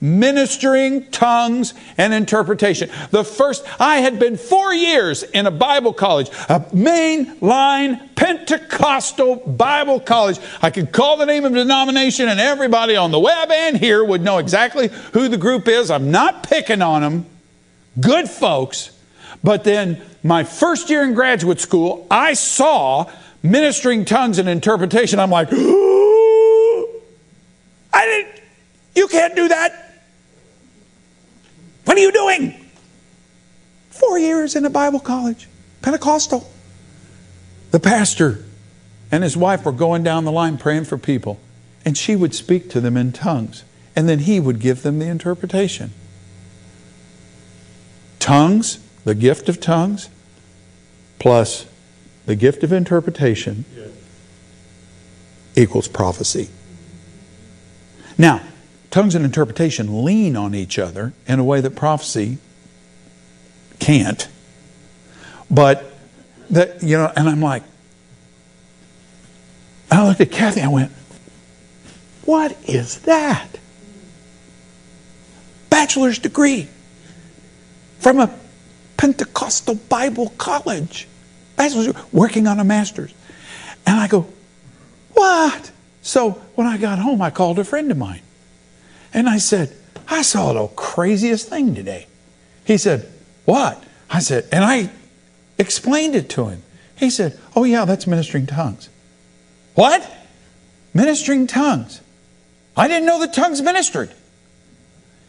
[0.00, 2.90] ministering tongues and interpretation.
[3.10, 10.00] The first, I had been four years in a Bible college, a mainline Pentecostal Bible
[10.00, 10.38] college.
[10.62, 14.04] I could call the name of the denomination and everybody on the web and here
[14.04, 15.90] would know exactly who the group is.
[15.90, 17.26] I'm not picking on them.
[17.98, 18.96] Good folks.
[19.42, 23.10] But then my first year in graduate school, I saw
[23.42, 25.18] ministering tongues and interpretation.
[25.18, 26.86] I'm like, I
[27.92, 28.42] didn't,
[28.94, 29.89] you can't do that.
[31.90, 32.54] What are you doing?
[33.90, 35.48] Four years in a Bible college,
[35.82, 36.48] Pentecostal.
[37.72, 38.44] The pastor
[39.10, 41.40] and his wife were going down the line praying for people,
[41.84, 43.64] and she would speak to them in tongues,
[43.96, 45.90] and then he would give them the interpretation.
[48.20, 50.10] Tongues, the gift of tongues,
[51.18, 51.66] plus
[52.24, 53.64] the gift of interpretation
[55.56, 56.50] equals prophecy.
[58.16, 58.42] Now,
[58.90, 62.38] tongues and interpretation lean on each other in a way that prophecy
[63.78, 64.28] can't.
[65.50, 65.92] But
[66.50, 67.62] that you know, and I'm like,
[69.90, 70.60] I looked at Kathy.
[70.60, 70.92] I went,
[72.24, 73.58] "What is that?"
[75.70, 76.68] Bachelor's degree
[77.98, 78.32] from a
[78.96, 81.08] Pentecostal Bible college,
[81.56, 83.12] bachelor's working on a master's,
[83.86, 84.26] and I go,
[85.14, 85.70] "What?"
[86.02, 88.20] So when I got home, I called a friend of mine,
[89.12, 89.74] and I said,
[90.08, 92.06] "I saw the craziest thing today."
[92.64, 93.08] He said,
[93.44, 94.90] "What?" I said, and I
[95.56, 96.62] explained it to him.
[96.96, 98.88] He said, Oh, yeah, that's ministering tongues.
[99.74, 100.08] What?
[100.92, 102.00] Ministering tongues.
[102.76, 104.12] I didn't know the tongues ministered.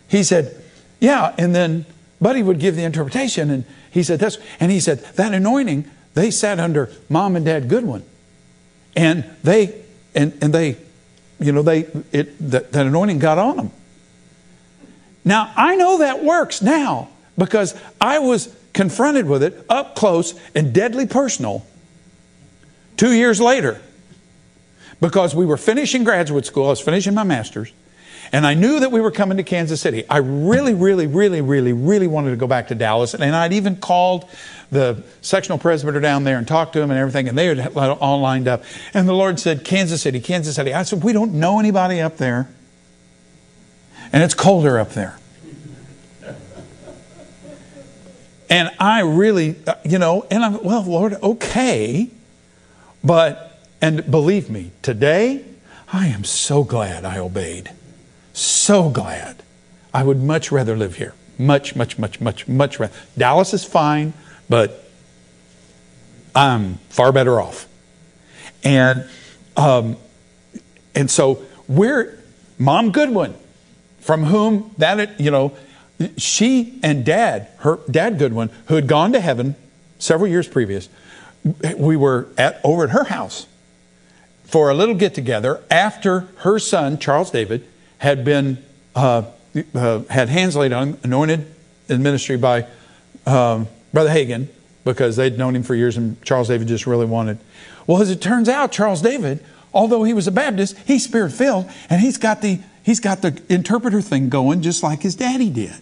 [0.08, 0.62] He said,
[1.00, 1.86] Yeah, and then
[2.20, 6.32] Buddy would give the interpretation, and he said, That's, and he said, That anointing, they
[6.32, 8.04] sat under mom and dad Goodwin.
[8.96, 9.84] And they,
[10.16, 10.78] and, and they,
[11.42, 13.72] you know, they, it, that, that anointing got on them.
[15.26, 20.74] Now, I know that works now because I was confronted with it up close and
[20.74, 21.66] deadly personal
[22.96, 23.82] two years later
[25.00, 27.74] because we were finishing graduate school, I was finishing my master's,
[28.34, 30.06] and I knew that we were coming to Kansas City.
[30.10, 33.76] I really, really, really, really, really wanted to go back to Dallas, and I'd even
[33.76, 34.30] called
[34.72, 38.22] the sectional presbyter down there and talked to him and everything, and they had all
[38.22, 38.64] lined up.
[38.94, 40.74] And the Lord said, Kansas City, Kansas City.
[40.74, 42.50] I said, We don't know anybody up there,
[44.14, 45.18] and it's colder up there.
[48.50, 52.10] And I really, uh, you know, and I'm, well, Lord, okay.
[53.02, 55.46] But, and believe me, today,
[55.94, 57.72] I am so glad I obeyed.
[58.42, 59.44] So glad.
[59.94, 61.14] I would much rather live here.
[61.38, 62.94] Much, much, much, much, much rather.
[63.16, 64.14] Dallas is fine,
[64.50, 64.84] but
[66.34, 67.68] I'm far better off.
[68.64, 69.08] And,
[69.56, 69.96] um,
[70.96, 72.18] and so we're,
[72.58, 73.36] Mom Goodwin,
[74.00, 75.56] from whom that, you know,
[76.18, 79.56] she and dad, her dad Goodwin, who had gone to heaven
[80.00, 80.90] several years previous,
[81.78, 83.46] we were at over at her house
[84.46, 87.68] for a little get together after her son Charles David
[88.02, 88.58] had been
[88.96, 89.24] uh,
[89.76, 91.46] uh, had hands laid on anointed
[91.88, 92.66] in ministry by
[93.28, 94.48] um, Brother Hagin
[94.84, 97.38] because they'd known him for years and Charles David just really wanted.
[97.86, 101.70] Well, as it turns out, Charles David, although he was a Baptist, he's spirit filled
[101.92, 105.76] and he's got the he's got the interpreter thing going just like his daddy did.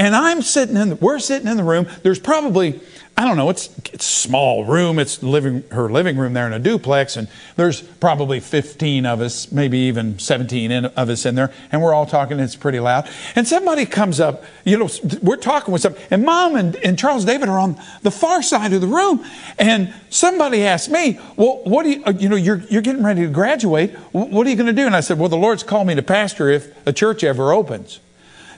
[0.00, 1.86] And I'm sitting in, the, we're sitting in the room.
[2.02, 2.80] There's probably,
[3.18, 4.98] I don't know, it's, it's small room.
[4.98, 7.18] It's living, her living room there in a duplex.
[7.18, 11.52] And there's probably 15 of us, maybe even 17 in, of us in there.
[11.70, 12.40] And we're all talking.
[12.40, 13.10] It's pretty loud.
[13.36, 14.88] And somebody comes up, you know,
[15.20, 18.72] we're talking with some, and mom and, and Charles David are on the far side
[18.72, 19.22] of the room.
[19.58, 23.20] And somebody asked me, well, what do you, uh, you know, you're, you're getting ready
[23.20, 23.90] to graduate.
[24.12, 24.86] What are you going to do?
[24.86, 28.00] And I said, well, the Lord's called me to pastor if a church ever opens.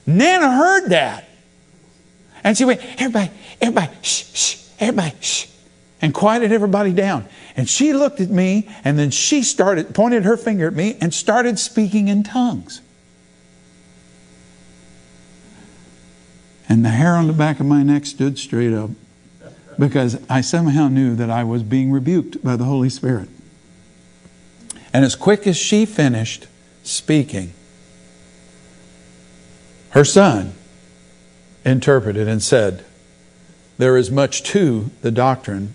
[0.06, 1.30] Nana heard that.
[2.44, 5.46] And she went, everybody, everybody, shh, shh, everybody, shh,
[6.00, 7.26] and quieted everybody down.
[7.56, 11.12] And she looked at me, and then she started, pointed her finger at me, and
[11.12, 12.80] started speaking in tongues.
[16.68, 18.90] And the hair on the back of my neck stood straight up
[19.78, 23.28] because I somehow knew that I was being rebuked by the Holy Spirit.
[24.92, 26.46] And as quick as she finished
[26.82, 27.52] speaking,
[29.90, 30.54] her son
[31.64, 32.84] interpreted and said,
[33.78, 35.74] There is much to the doctrine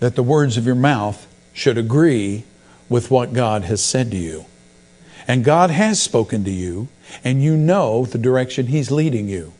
[0.00, 2.44] that the words of your mouth should agree
[2.88, 4.46] with what God has said to you.
[5.28, 6.88] And God has spoken to you,
[7.22, 9.52] and you know the direction He's leading you.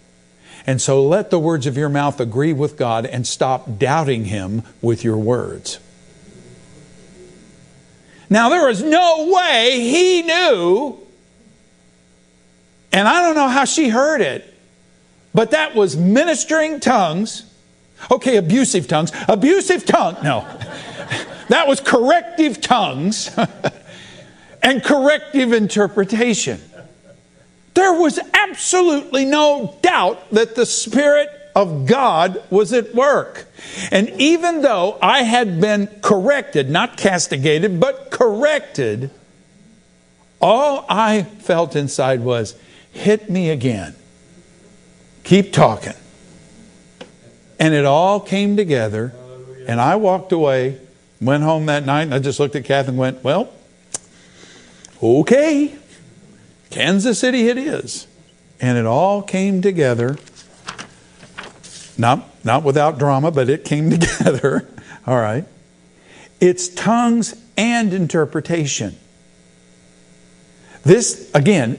[0.66, 4.62] And so let the words of your mouth agree with God and stop doubting Him
[4.82, 5.78] with your words.
[8.28, 10.98] Now, there is no way He knew,
[12.92, 14.49] and I don't know how she heard it,
[15.34, 17.44] but that was ministering tongues.
[18.10, 19.12] Okay, abusive tongues.
[19.28, 20.16] Abusive tongue.
[20.22, 20.40] No.
[21.48, 23.30] that was corrective tongues
[24.62, 26.60] and corrective interpretation.
[27.74, 33.46] There was absolutely no doubt that the Spirit of God was at work.
[33.90, 39.10] And even though I had been corrected, not castigated, but corrected,
[40.40, 42.56] all I felt inside was,
[42.92, 43.94] hit me again.
[45.24, 45.94] Keep talking.
[47.58, 49.12] And it all came together.
[49.66, 50.80] And I walked away,
[51.20, 53.52] went home that night, and I just looked at Kath and went, Well,
[55.02, 55.76] okay,
[56.70, 58.06] Kansas City it is.
[58.60, 60.16] And it all came together.
[61.96, 64.68] Not, not without drama, but it came together.
[65.06, 65.44] all right.
[66.40, 68.96] It's tongues and interpretation.
[70.82, 71.78] This, again,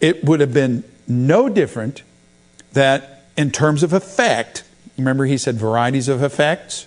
[0.00, 2.02] it would have been no different
[2.72, 4.64] that in terms of effect,
[4.96, 6.86] remember he said varieties of effects?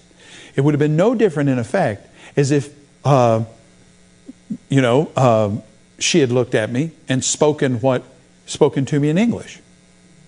[0.55, 2.73] It would have been no different in effect as if,
[3.05, 3.43] uh,
[4.69, 5.51] you know, uh,
[5.99, 8.03] she had looked at me and spoken what
[8.45, 9.59] spoken to me in English,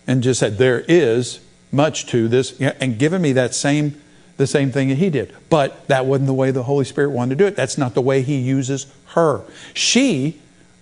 [0.08, 1.40] and just said there is
[1.72, 4.02] much to this, and given me that same
[4.38, 5.34] the same thing that he did.
[5.50, 7.56] But that wasn't the way the Holy Spirit wanted to do it.
[7.56, 9.42] That's not the way he uses her.
[9.74, 10.42] She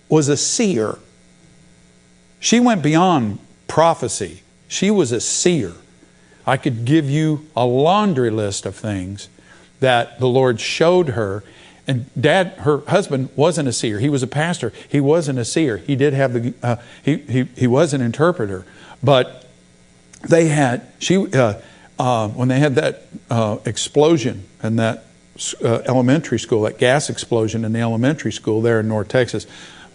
[0.10, 0.98] was a seer.
[2.40, 4.43] She went beyond prophecy.
[4.68, 5.74] She was a seer.
[6.46, 9.30] I could give you a laundry list of things
[9.80, 11.44] that the Lord showed her.
[11.88, 14.00] And dad, her husband, wasn't a seer.
[14.00, 14.72] He was a pastor.
[14.88, 15.78] He wasn't a seer.
[15.78, 18.66] He did have the, uh, he, he, he was an interpreter.
[19.02, 19.46] But
[20.28, 21.56] they had, she, uh,
[22.00, 25.06] uh, when they had that uh, explosion in that
[25.64, 29.46] uh, elementary school, that gas explosion in the elementary school there in North Texas,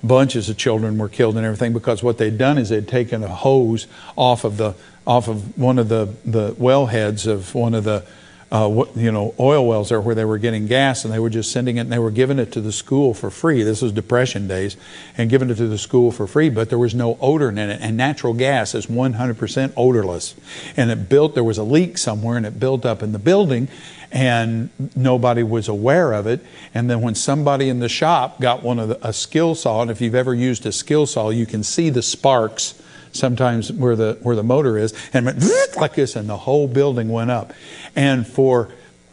[0.02, 3.28] bunches of children were killed and everything because what they'd done is they'd taken a
[3.28, 3.86] hose
[4.16, 4.74] off of the
[5.06, 8.04] off of one of the the well heads of one of the
[8.50, 11.52] uh, you know, oil wells there where they were getting gas and they were just
[11.52, 13.62] sending it and they were giving it to the school for free.
[13.62, 14.76] This was Depression days
[15.18, 17.80] and giving it to the school for free, but there was no odor in it.
[17.82, 20.34] And natural gas is 100% odorless.
[20.76, 23.68] And it built, there was a leak somewhere and it built up in the building
[24.10, 26.40] and nobody was aware of it.
[26.72, 29.90] And then when somebody in the shop got one of the, a skill saw, and
[29.90, 32.80] if you've ever used a skill saw, you can see the sparks
[33.12, 37.08] sometimes where the where the motor is, and went like this, and the whole building
[37.08, 37.52] went up.
[37.94, 38.68] And for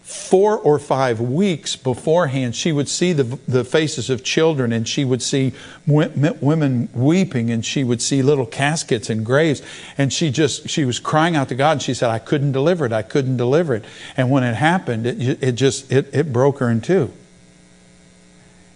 [0.06, 5.04] four or five weeks beforehand, she would see the, the faces of children and she
[5.04, 5.52] would see
[5.88, 9.64] women weeping and she would see little caskets and graves.
[9.98, 12.86] And she just, she was crying out to God and she said, I couldn't deliver
[12.86, 12.93] it.
[12.93, 13.84] I couldn't deliver it.
[14.16, 17.12] And when it happened, it, it just, it, it broke her in two.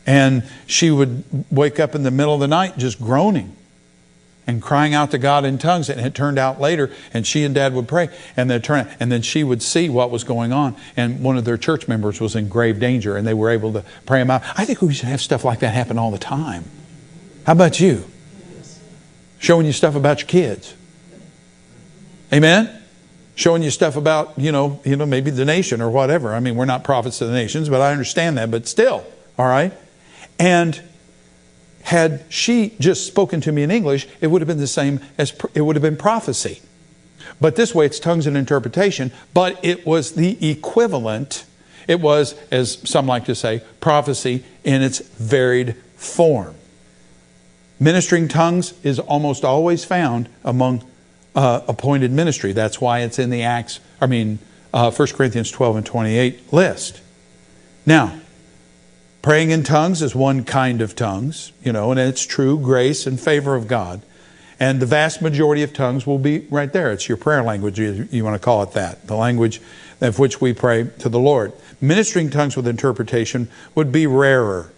[0.07, 3.55] And she would wake up in the middle of the night just groaning
[4.49, 5.89] and crying out to God in tongues.
[5.89, 9.11] And it turned out later, and she and dad would pray, and then turn, and
[9.11, 10.75] then she would see what was going on.
[10.97, 13.85] And one of their church members was in grave danger, and they were able to
[14.07, 14.41] pray him out.
[14.57, 16.65] I think we should have stuff like that happen all the time.
[17.45, 18.05] How about you?
[19.37, 20.73] Showing you stuff about your kids.
[22.33, 22.75] Amen?
[23.35, 26.33] Showing you stuff about, you know, you know, maybe the nation or whatever.
[26.33, 29.05] I mean, we're not prophets of the nations, but I understand that, but still,
[29.37, 29.73] all right?
[30.39, 30.81] And
[31.89, 35.33] had she just spoken to me in English, it would have been the same as
[35.55, 36.61] it would have been prophecy.
[37.41, 41.45] But this way, it's tongues and interpretation, but it was the equivalent.
[41.87, 46.53] It was, as some like to say, prophecy in its varied form.
[47.79, 50.87] Ministering tongues is almost always found among
[51.33, 52.53] uh, appointed ministry.
[52.53, 54.37] That's why it's in the Acts, I mean,
[54.75, 57.01] uh, 1 Corinthians 12 and 28 list.
[57.87, 58.19] Now,
[59.21, 63.19] Praying in tongues is one kind of tongues, you know, and it's true grace and
[63.19, 64.01] favor of God.
[64.61, 66.91] And the vast majority of tongues will be right there.
[66.91, 69.61] It's your prayer language, you, want to call it that, the language
[70.01, 71.53] of which we pray to the Lord.
[71.81, 74.71] Ministering tongues with interpretation would be rarer,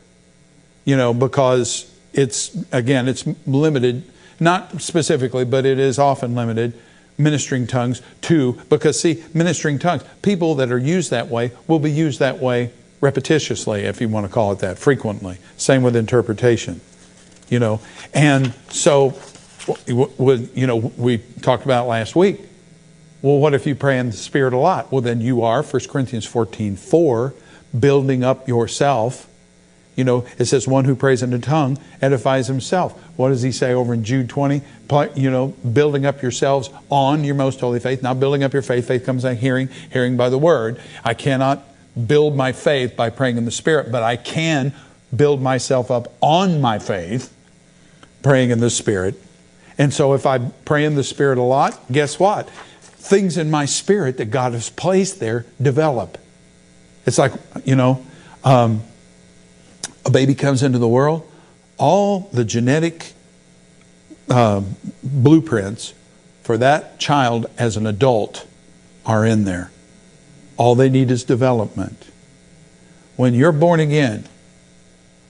[0.85, 4.03] you know, because it's, again, it's limited,
[4.39, 6.73] not specifically, but it is often limited
[7.17, 11.91] ministering tongues to, because see, ministering tongues, people that are used that way will be
[11.91, 12.71] used that way
[13.01, 15.37] repetitiously, if you want to call it that, frequently.
[15.57, 16.79] Same with interpretation,
[17.49, 17.81] you know.
[18.13, 19.17] And so,
[19.87, 22.39] you know, we talked about last week.
[23.21, 24.91] Well, what if you pray in the Spirit a lot?
[24.91, 27.33] Well, then you are, 1 Corinthians 14 4,
[27.79, 29.27] building up yourself.
[29.95, 32.97] You know, it says, one who prays in a tongue edifies himself.
[33.17, 34.61] What does he say over in Jude 20?
[35.15, 38.01] You know, building up yourselves on your most holy faith.
[38.01, 38.87] Not building up your faith.
[38.87, 40.81] Faith comes by hearing, hearing by the word.
[41.03, 41.63] I cannot
[42.07, 44.73] build my faith by praying in the Spirit, but I can
[45.15, 47.33] build myself up on my faith
[48.23, 49.21] praying in the Spirit.
[49.77, 52.49] And so if I pray in the Spirit a lot, guess what?
[52.81, 56.17] Things in my spirit that God has placed there develop.
[57.05, 57.33] It's like,
[57.65, 58.05] you know,
[58.43, 58.83] um,
[60.05, 61.29] a baby comes into the world,
[61.77, 63.13] all the genetic
[64.29, 64.61] uh,
[65.03, 65.93] blueprints
[66.43, 68.47] for that child as an adult
[69.05, 69.71] are in there.
[70.61, 72.05] All they need is development.
[73.15, 74.25] When you're born again,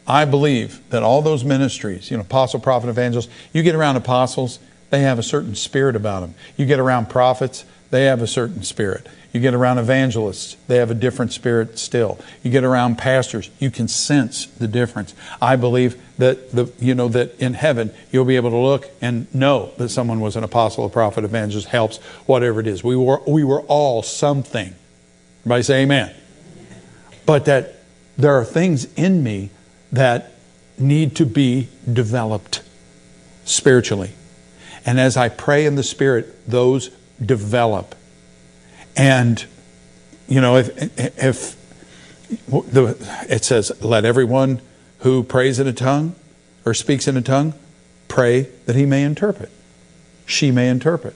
[0.06, 4.60] I believe that all those ministries, you know, apostle, prophet, evangelist, you get around apostles,
[4.90, 6.36] they have a certain spirit about them.
[6.58, 9.08] You get around prophets, they have a certain spirit.
[9.32, 12.20] You get around evangelists, they have a different spirit still.
[12.44, 15.16] You get around pastors, you can sense the difference.
[15.42, 19.34] I believe that the you know that in heaven you'll be able to look and
[19.34, 22.84] know that someone was an apostle, a prophet, evangelist, helps, whatever it is.
[22.84, 24.76] We were we were all something.
[25.42, 26.16] Everybody say amen.
[27.26, 27.76] But that
[28.18, 29.50] there are things in me
[29.92, 30.34] that
[30.78, 32.62] need to be developed
[33.46, 34.12] spiritually.
[34.86, 36.90] And as I pray in the Spirit, those
[37.24, 37.96] develop.
[38.96, 39.44] And,
[40.28, 40.70] you know, if,
[41.18, 41.56] if
[42.48, 42.96] the,
[43.30, 44.62] it says, let everyone
[45.00, 46.16] who prays in a tongue
[46.66, 47.54] or speaks in a tongue
[48.08, 49.50] pray that he may interpret.
[50.26, 51.16] She may interpret.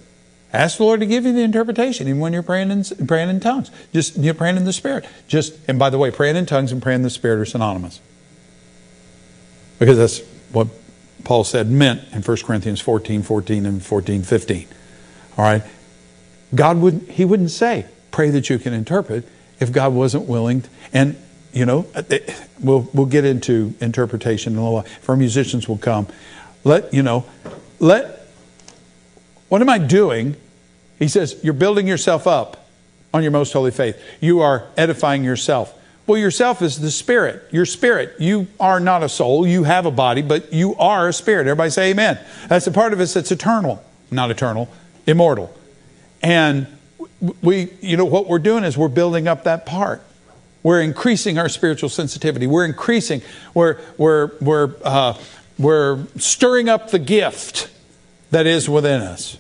[0.56, 3.42] Ask the Lord to give you the interpretation, even when you're praying in, praying in
[3.42, 3.72] tongues.
[3.92, 5.06] Just you're praying in the Spirit.
[5.28, 8.00] Just and by the way, praying in tongues and praying in the Spirit are synonymous.
[9.80, 10.22] Because that's
[10.54, 10.70] what
[11.26, 14.68] Paul said meant in 1 Corinthians 14, 14 and 14, 15.
[15.38, 15.64] All right?
[16.54, 19.28] God would he wouldn't say, pray that you can interpret
[19.60, 20.64] if God wasn't willing.
[20.94, 21.18] And
[21.52, 24.86] you know, uh, eh, we'll we'll get into interpretation in a little while.
[25.10, 26.08] Our musicians will come,
[26.64, 27.26] let you know,
[27.80, 28.26] let
[29.50, 30.38] what am I doing?
[31.00, 32.68] He says, You're building yourself up
[33.14, 34.02] on your most holy faith.
[34.20, 35.74] You are edifying yourself.
[36.08, 37.44] Well, yourself is the spirit.
[37.52, 38.16] Your spirit.
[38.20, 39.48] You are not a soul.
[39.48, 41.48] You have a body, but you are a spirit.
[41.48, 42.20] Everybody say amen.
[42.48, 43.84] That's a part of us that's eternal.
[44.12, 44.70] Not eternal,
[45.08, 45.56] immortal.
[46.22, 46.68] And
[47.42, 50.04] we, you know, what we're doing is we're building up that part.
[50.62, 52.48] We're increasing our spiritual sensitivity.
[52.48, 53.22] We're increasing,
[53.54, 55.18] we're, we're, we're, uh,
[55.58, 57.70] we're stirring up the gift
[58.32, 59.38] that is within us.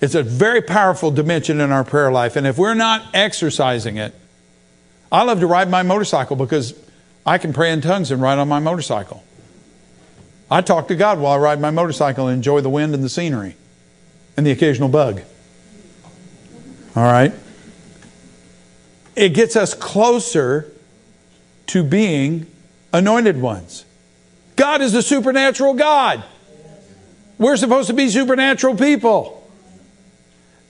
[0.00, 2.36] It's a very powerful dimension in our prayer life.
[2.36, 4.14] And if we're not exercising it,
[5.12, 6.74] I love to ride my motorcycle because
[7.26, 9.22] I can pray in tongues and ride on my motorcycle.
[10.50, 13.08] I talk to God while I ride my motorcycle and enjoy the wind and the
[13.08, 13.56] scenery
[14.36, 15.20] and the occasional bug.
[16.96, 17.32] All right?
[19.14, 20.72] It gets us closer
[21.66, 22.46] to being
[22.92, 23.84] anointed ones.
[24.56, 26.24] God is a supernatural God.
[27.38, 29.39] We're supposed to be supernatural people.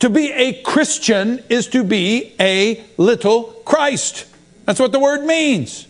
[0.00, 4.26] To be a Christian is to be a little Christ.
[4.64, 5.86] That's what the word means.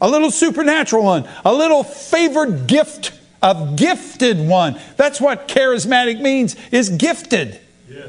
[0.00, 4.80] A little supernatural one, a little favored gift, a gifted one.
[4.96, 7.60] That's what charismatic means, is gifted.
[7.88, 8.08] Yes.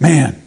[0.00, 0.42] Man,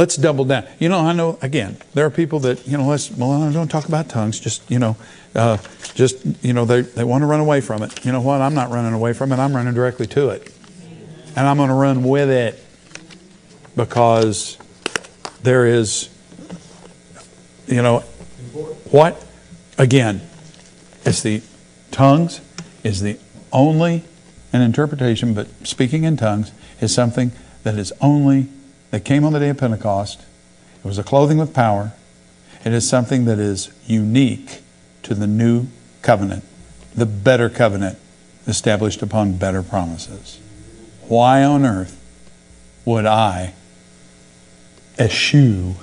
[0.00, 0.64] let's double down.
[0.78, 3.86] You know, I know, again, there are people that, you know, let's, well, don't talk
[3.86, 4.96] about tongues, just, you know,
[5.34, 5.58] uh,
[5.94, 8.02] just, you know, they, they want to run away from it.
[8.02, 8.40] You know what?
[8.40, 9.38] I'm not running away from it.
[9.38, 10.50] I'm running directly to it.
[11.36, 12.64] And I'm going to run with it
[13.76, 14.56] because
[15.42, 16.08] there is,
[17.66, 18.00] you know,
[18.90, 19.22] what?
[19.76, 20.22] Again,
[21.04, 21.42] it's the
[21.90, 22.40] tongues
[22.82, 23.18] is the
[23.52, 24.04] only
[24.54, 27.32] an interpretation, but speaking in tongues is something
[27.64, 28.48] that is only
[28.90, 30.20] that came on the day of Pentecost.
[30.78, 31.92] It was a clothing with power.
[32.64, 34.60] It is something that is unique
[35.04, 35.66] to the new
[36.02, 36.44] covenant,
[36.94, 37.98] the better covenant
[38.46, 40.40] established upon better promises.
[41.08, 41.98] Why on earth
[42.84, 43.54] would I
[44.98, 45.74] eschew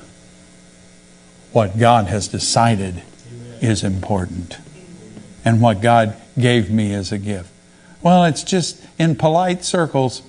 [1.52, 3.02] what God has decided
[3.62, 4.58] is important
[5.44, 7.52] and what God gave me as a gift?
[8.02, 10.22] Well, it's just in polite circles.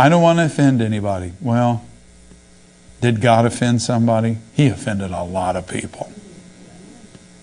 [0.00, 1.34] I don't want to offend anybody.
[1.42, 1.84] Well,
[3.02, 4.38] did God offend somebody?
[4.54, 6.10] He offended a lot of people.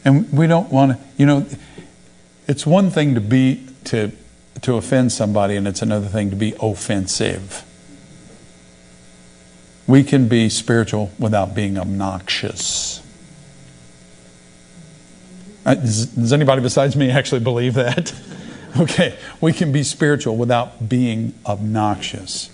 [0.03, 1.45] And we don't want to, you know,
[2.47, 4.11] it's one thing to be, to,
[4.63, 7.63] to offend somebody, and it's another thing to be offensive.
[9.85, 13.03] We can be spiritual without being obnoxious.
[15.63, 18.15] Uh, does, does anybody besides me actually believe that?
[18.81, 22.51] okay, we can be spiritual without being obnoxious.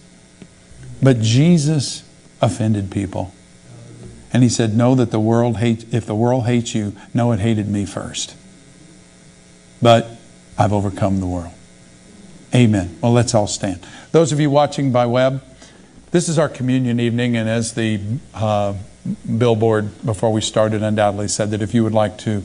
[1.02, 2.04] But Jesus
[2.42, 3.34] offended people.
[4.32, 7.40] And he said, Know that the world hates, if the world hates you, know it
[7.40, 8.36] hated me first.
[9.82, 10.08] But
[10.58, 11.54] I've overcome the world.
[12.56, 12.98] Amen.
[13.02, 13.86] Well, let's all stand.
[14.12, 15.44] Those of you watching by web,
[16.12, 18.00] this is our communion evening, and as the
[18.34, 18.76] uh,
[19.38, 22.44] billboard before we started undoubtedly said, that if you would like to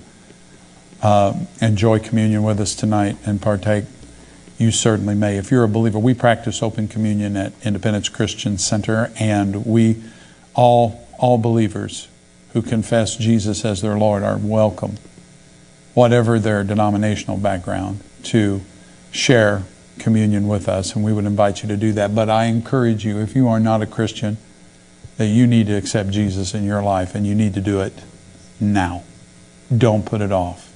[1.03, 3.84] uh, enjoy communion with us tonight and partake,
[4.59, 5.36] you certainly may.
[5.36, 10.03] If you're a believer, we practice open communion at Independence Christian Center, and we
[10.55, 12.09] all all believers
[12.53, 14.96] who confess Jesus as their Lord are welcome,
[15.94, 18.62] whatever their denominational background, to
[19.11, 19.64] share
[19.99, 22.14] communion with us, and we would invite you to do that.
[22.14, 24.38] But I encourage you, if you are not a Christian,
[25.16, 27.92] that you need to accept Jesus in your life, and you need to do it
[28.61, 29.03] now.
[29.76, 30.68] Don't put it off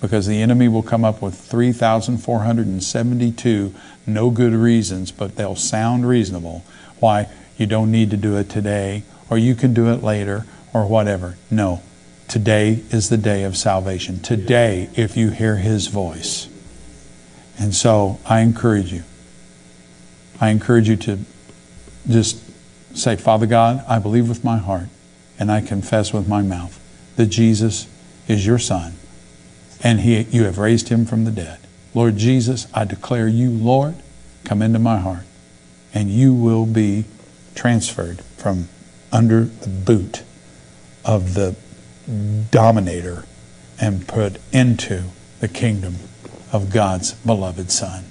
[0.00, 3.74] because the enemy will come up with 3,472
[4.06, 6.64] no good reasons, but they'll sound reasonable
[6.98, 10.86] why you don't need to do it today or you can do it later or
[10.86, 11.36] whatever.
[11.50, 11.82] No.
[12.28, 14.20] Today is the day of salvation.
[14.20, 16.48] Today, if you hear his voice.
[17.58, 19.02] And so I encourage you.
[20.40, 21.18] I encourage you to
[22.08, 22.40] just
[22.96, 24.88] say, Father God, I believe with my heart
[25.38, 26.78] and I confess with my mouth
[27.16, 27.88] that Jesus
[28.28, 28.94] is your Son
[29.82, 31.58] and he, you have raised him from the dead.
[31.94, 33.96] Lord Jesus, I declare you Lord.
[34.44, 35.24] Come into my heart,
[35.92, 37.04] and you will be
[37.54, 38.68] transferred from
[39.12, 40.22] under the boot
[41.04, 41.56] of the
[42.50, 43.24] dominator
[43.80, 45.04] and put into
[45.40, 45.96] the kingdom
[46.52, 48.04] of God's beloved Son.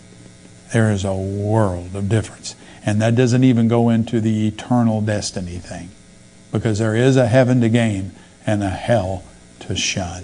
[0.73, 2.55] There is a world of difference.
[2.85, 5.89] And that doesn't even go into the eternal destiny thing
[6.51, 8.11] because there is a heaven to gain
[8.45, 9.23] and a hell
[9.61, 10.23] to shun.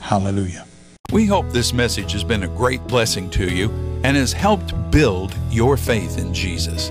[0.00, 0.66] Hallelujah.
[1.12, 3.70] We hope this message has been a great blessing to you
[4.04, 6.90] and has helped build your faith in Jesus.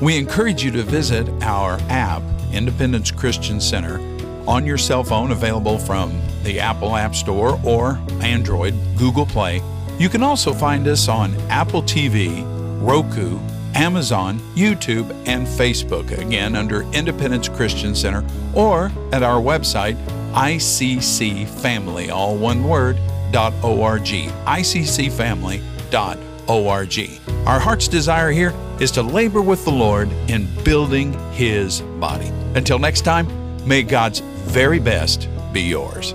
[0.00, 3.98] We encourage you to visit our app, Independence Christian Center,
[4.48, 9.62] on your cell phone, available from the Apple App Store or Android, Google Play.
[9.98, 12.42] You can also find us on Apple TV,
[12.80, 13.38] Roku,
[13.74, 19.96] Amazon, YouTube, and Facebook, again under Independence Christian Center, or at our website,
[20.32, 22.98] ICC Family, all one word,
[23.32, 24.06] iccfamily.org.
[24.46, 27.20] iccfamily.org.
[27.46, 32.28] Our heart's desire here is to labor with the Lord in building His body.
[32.54, 33.28] Until next time,
[33.66, 36.14] may God's very best be yours.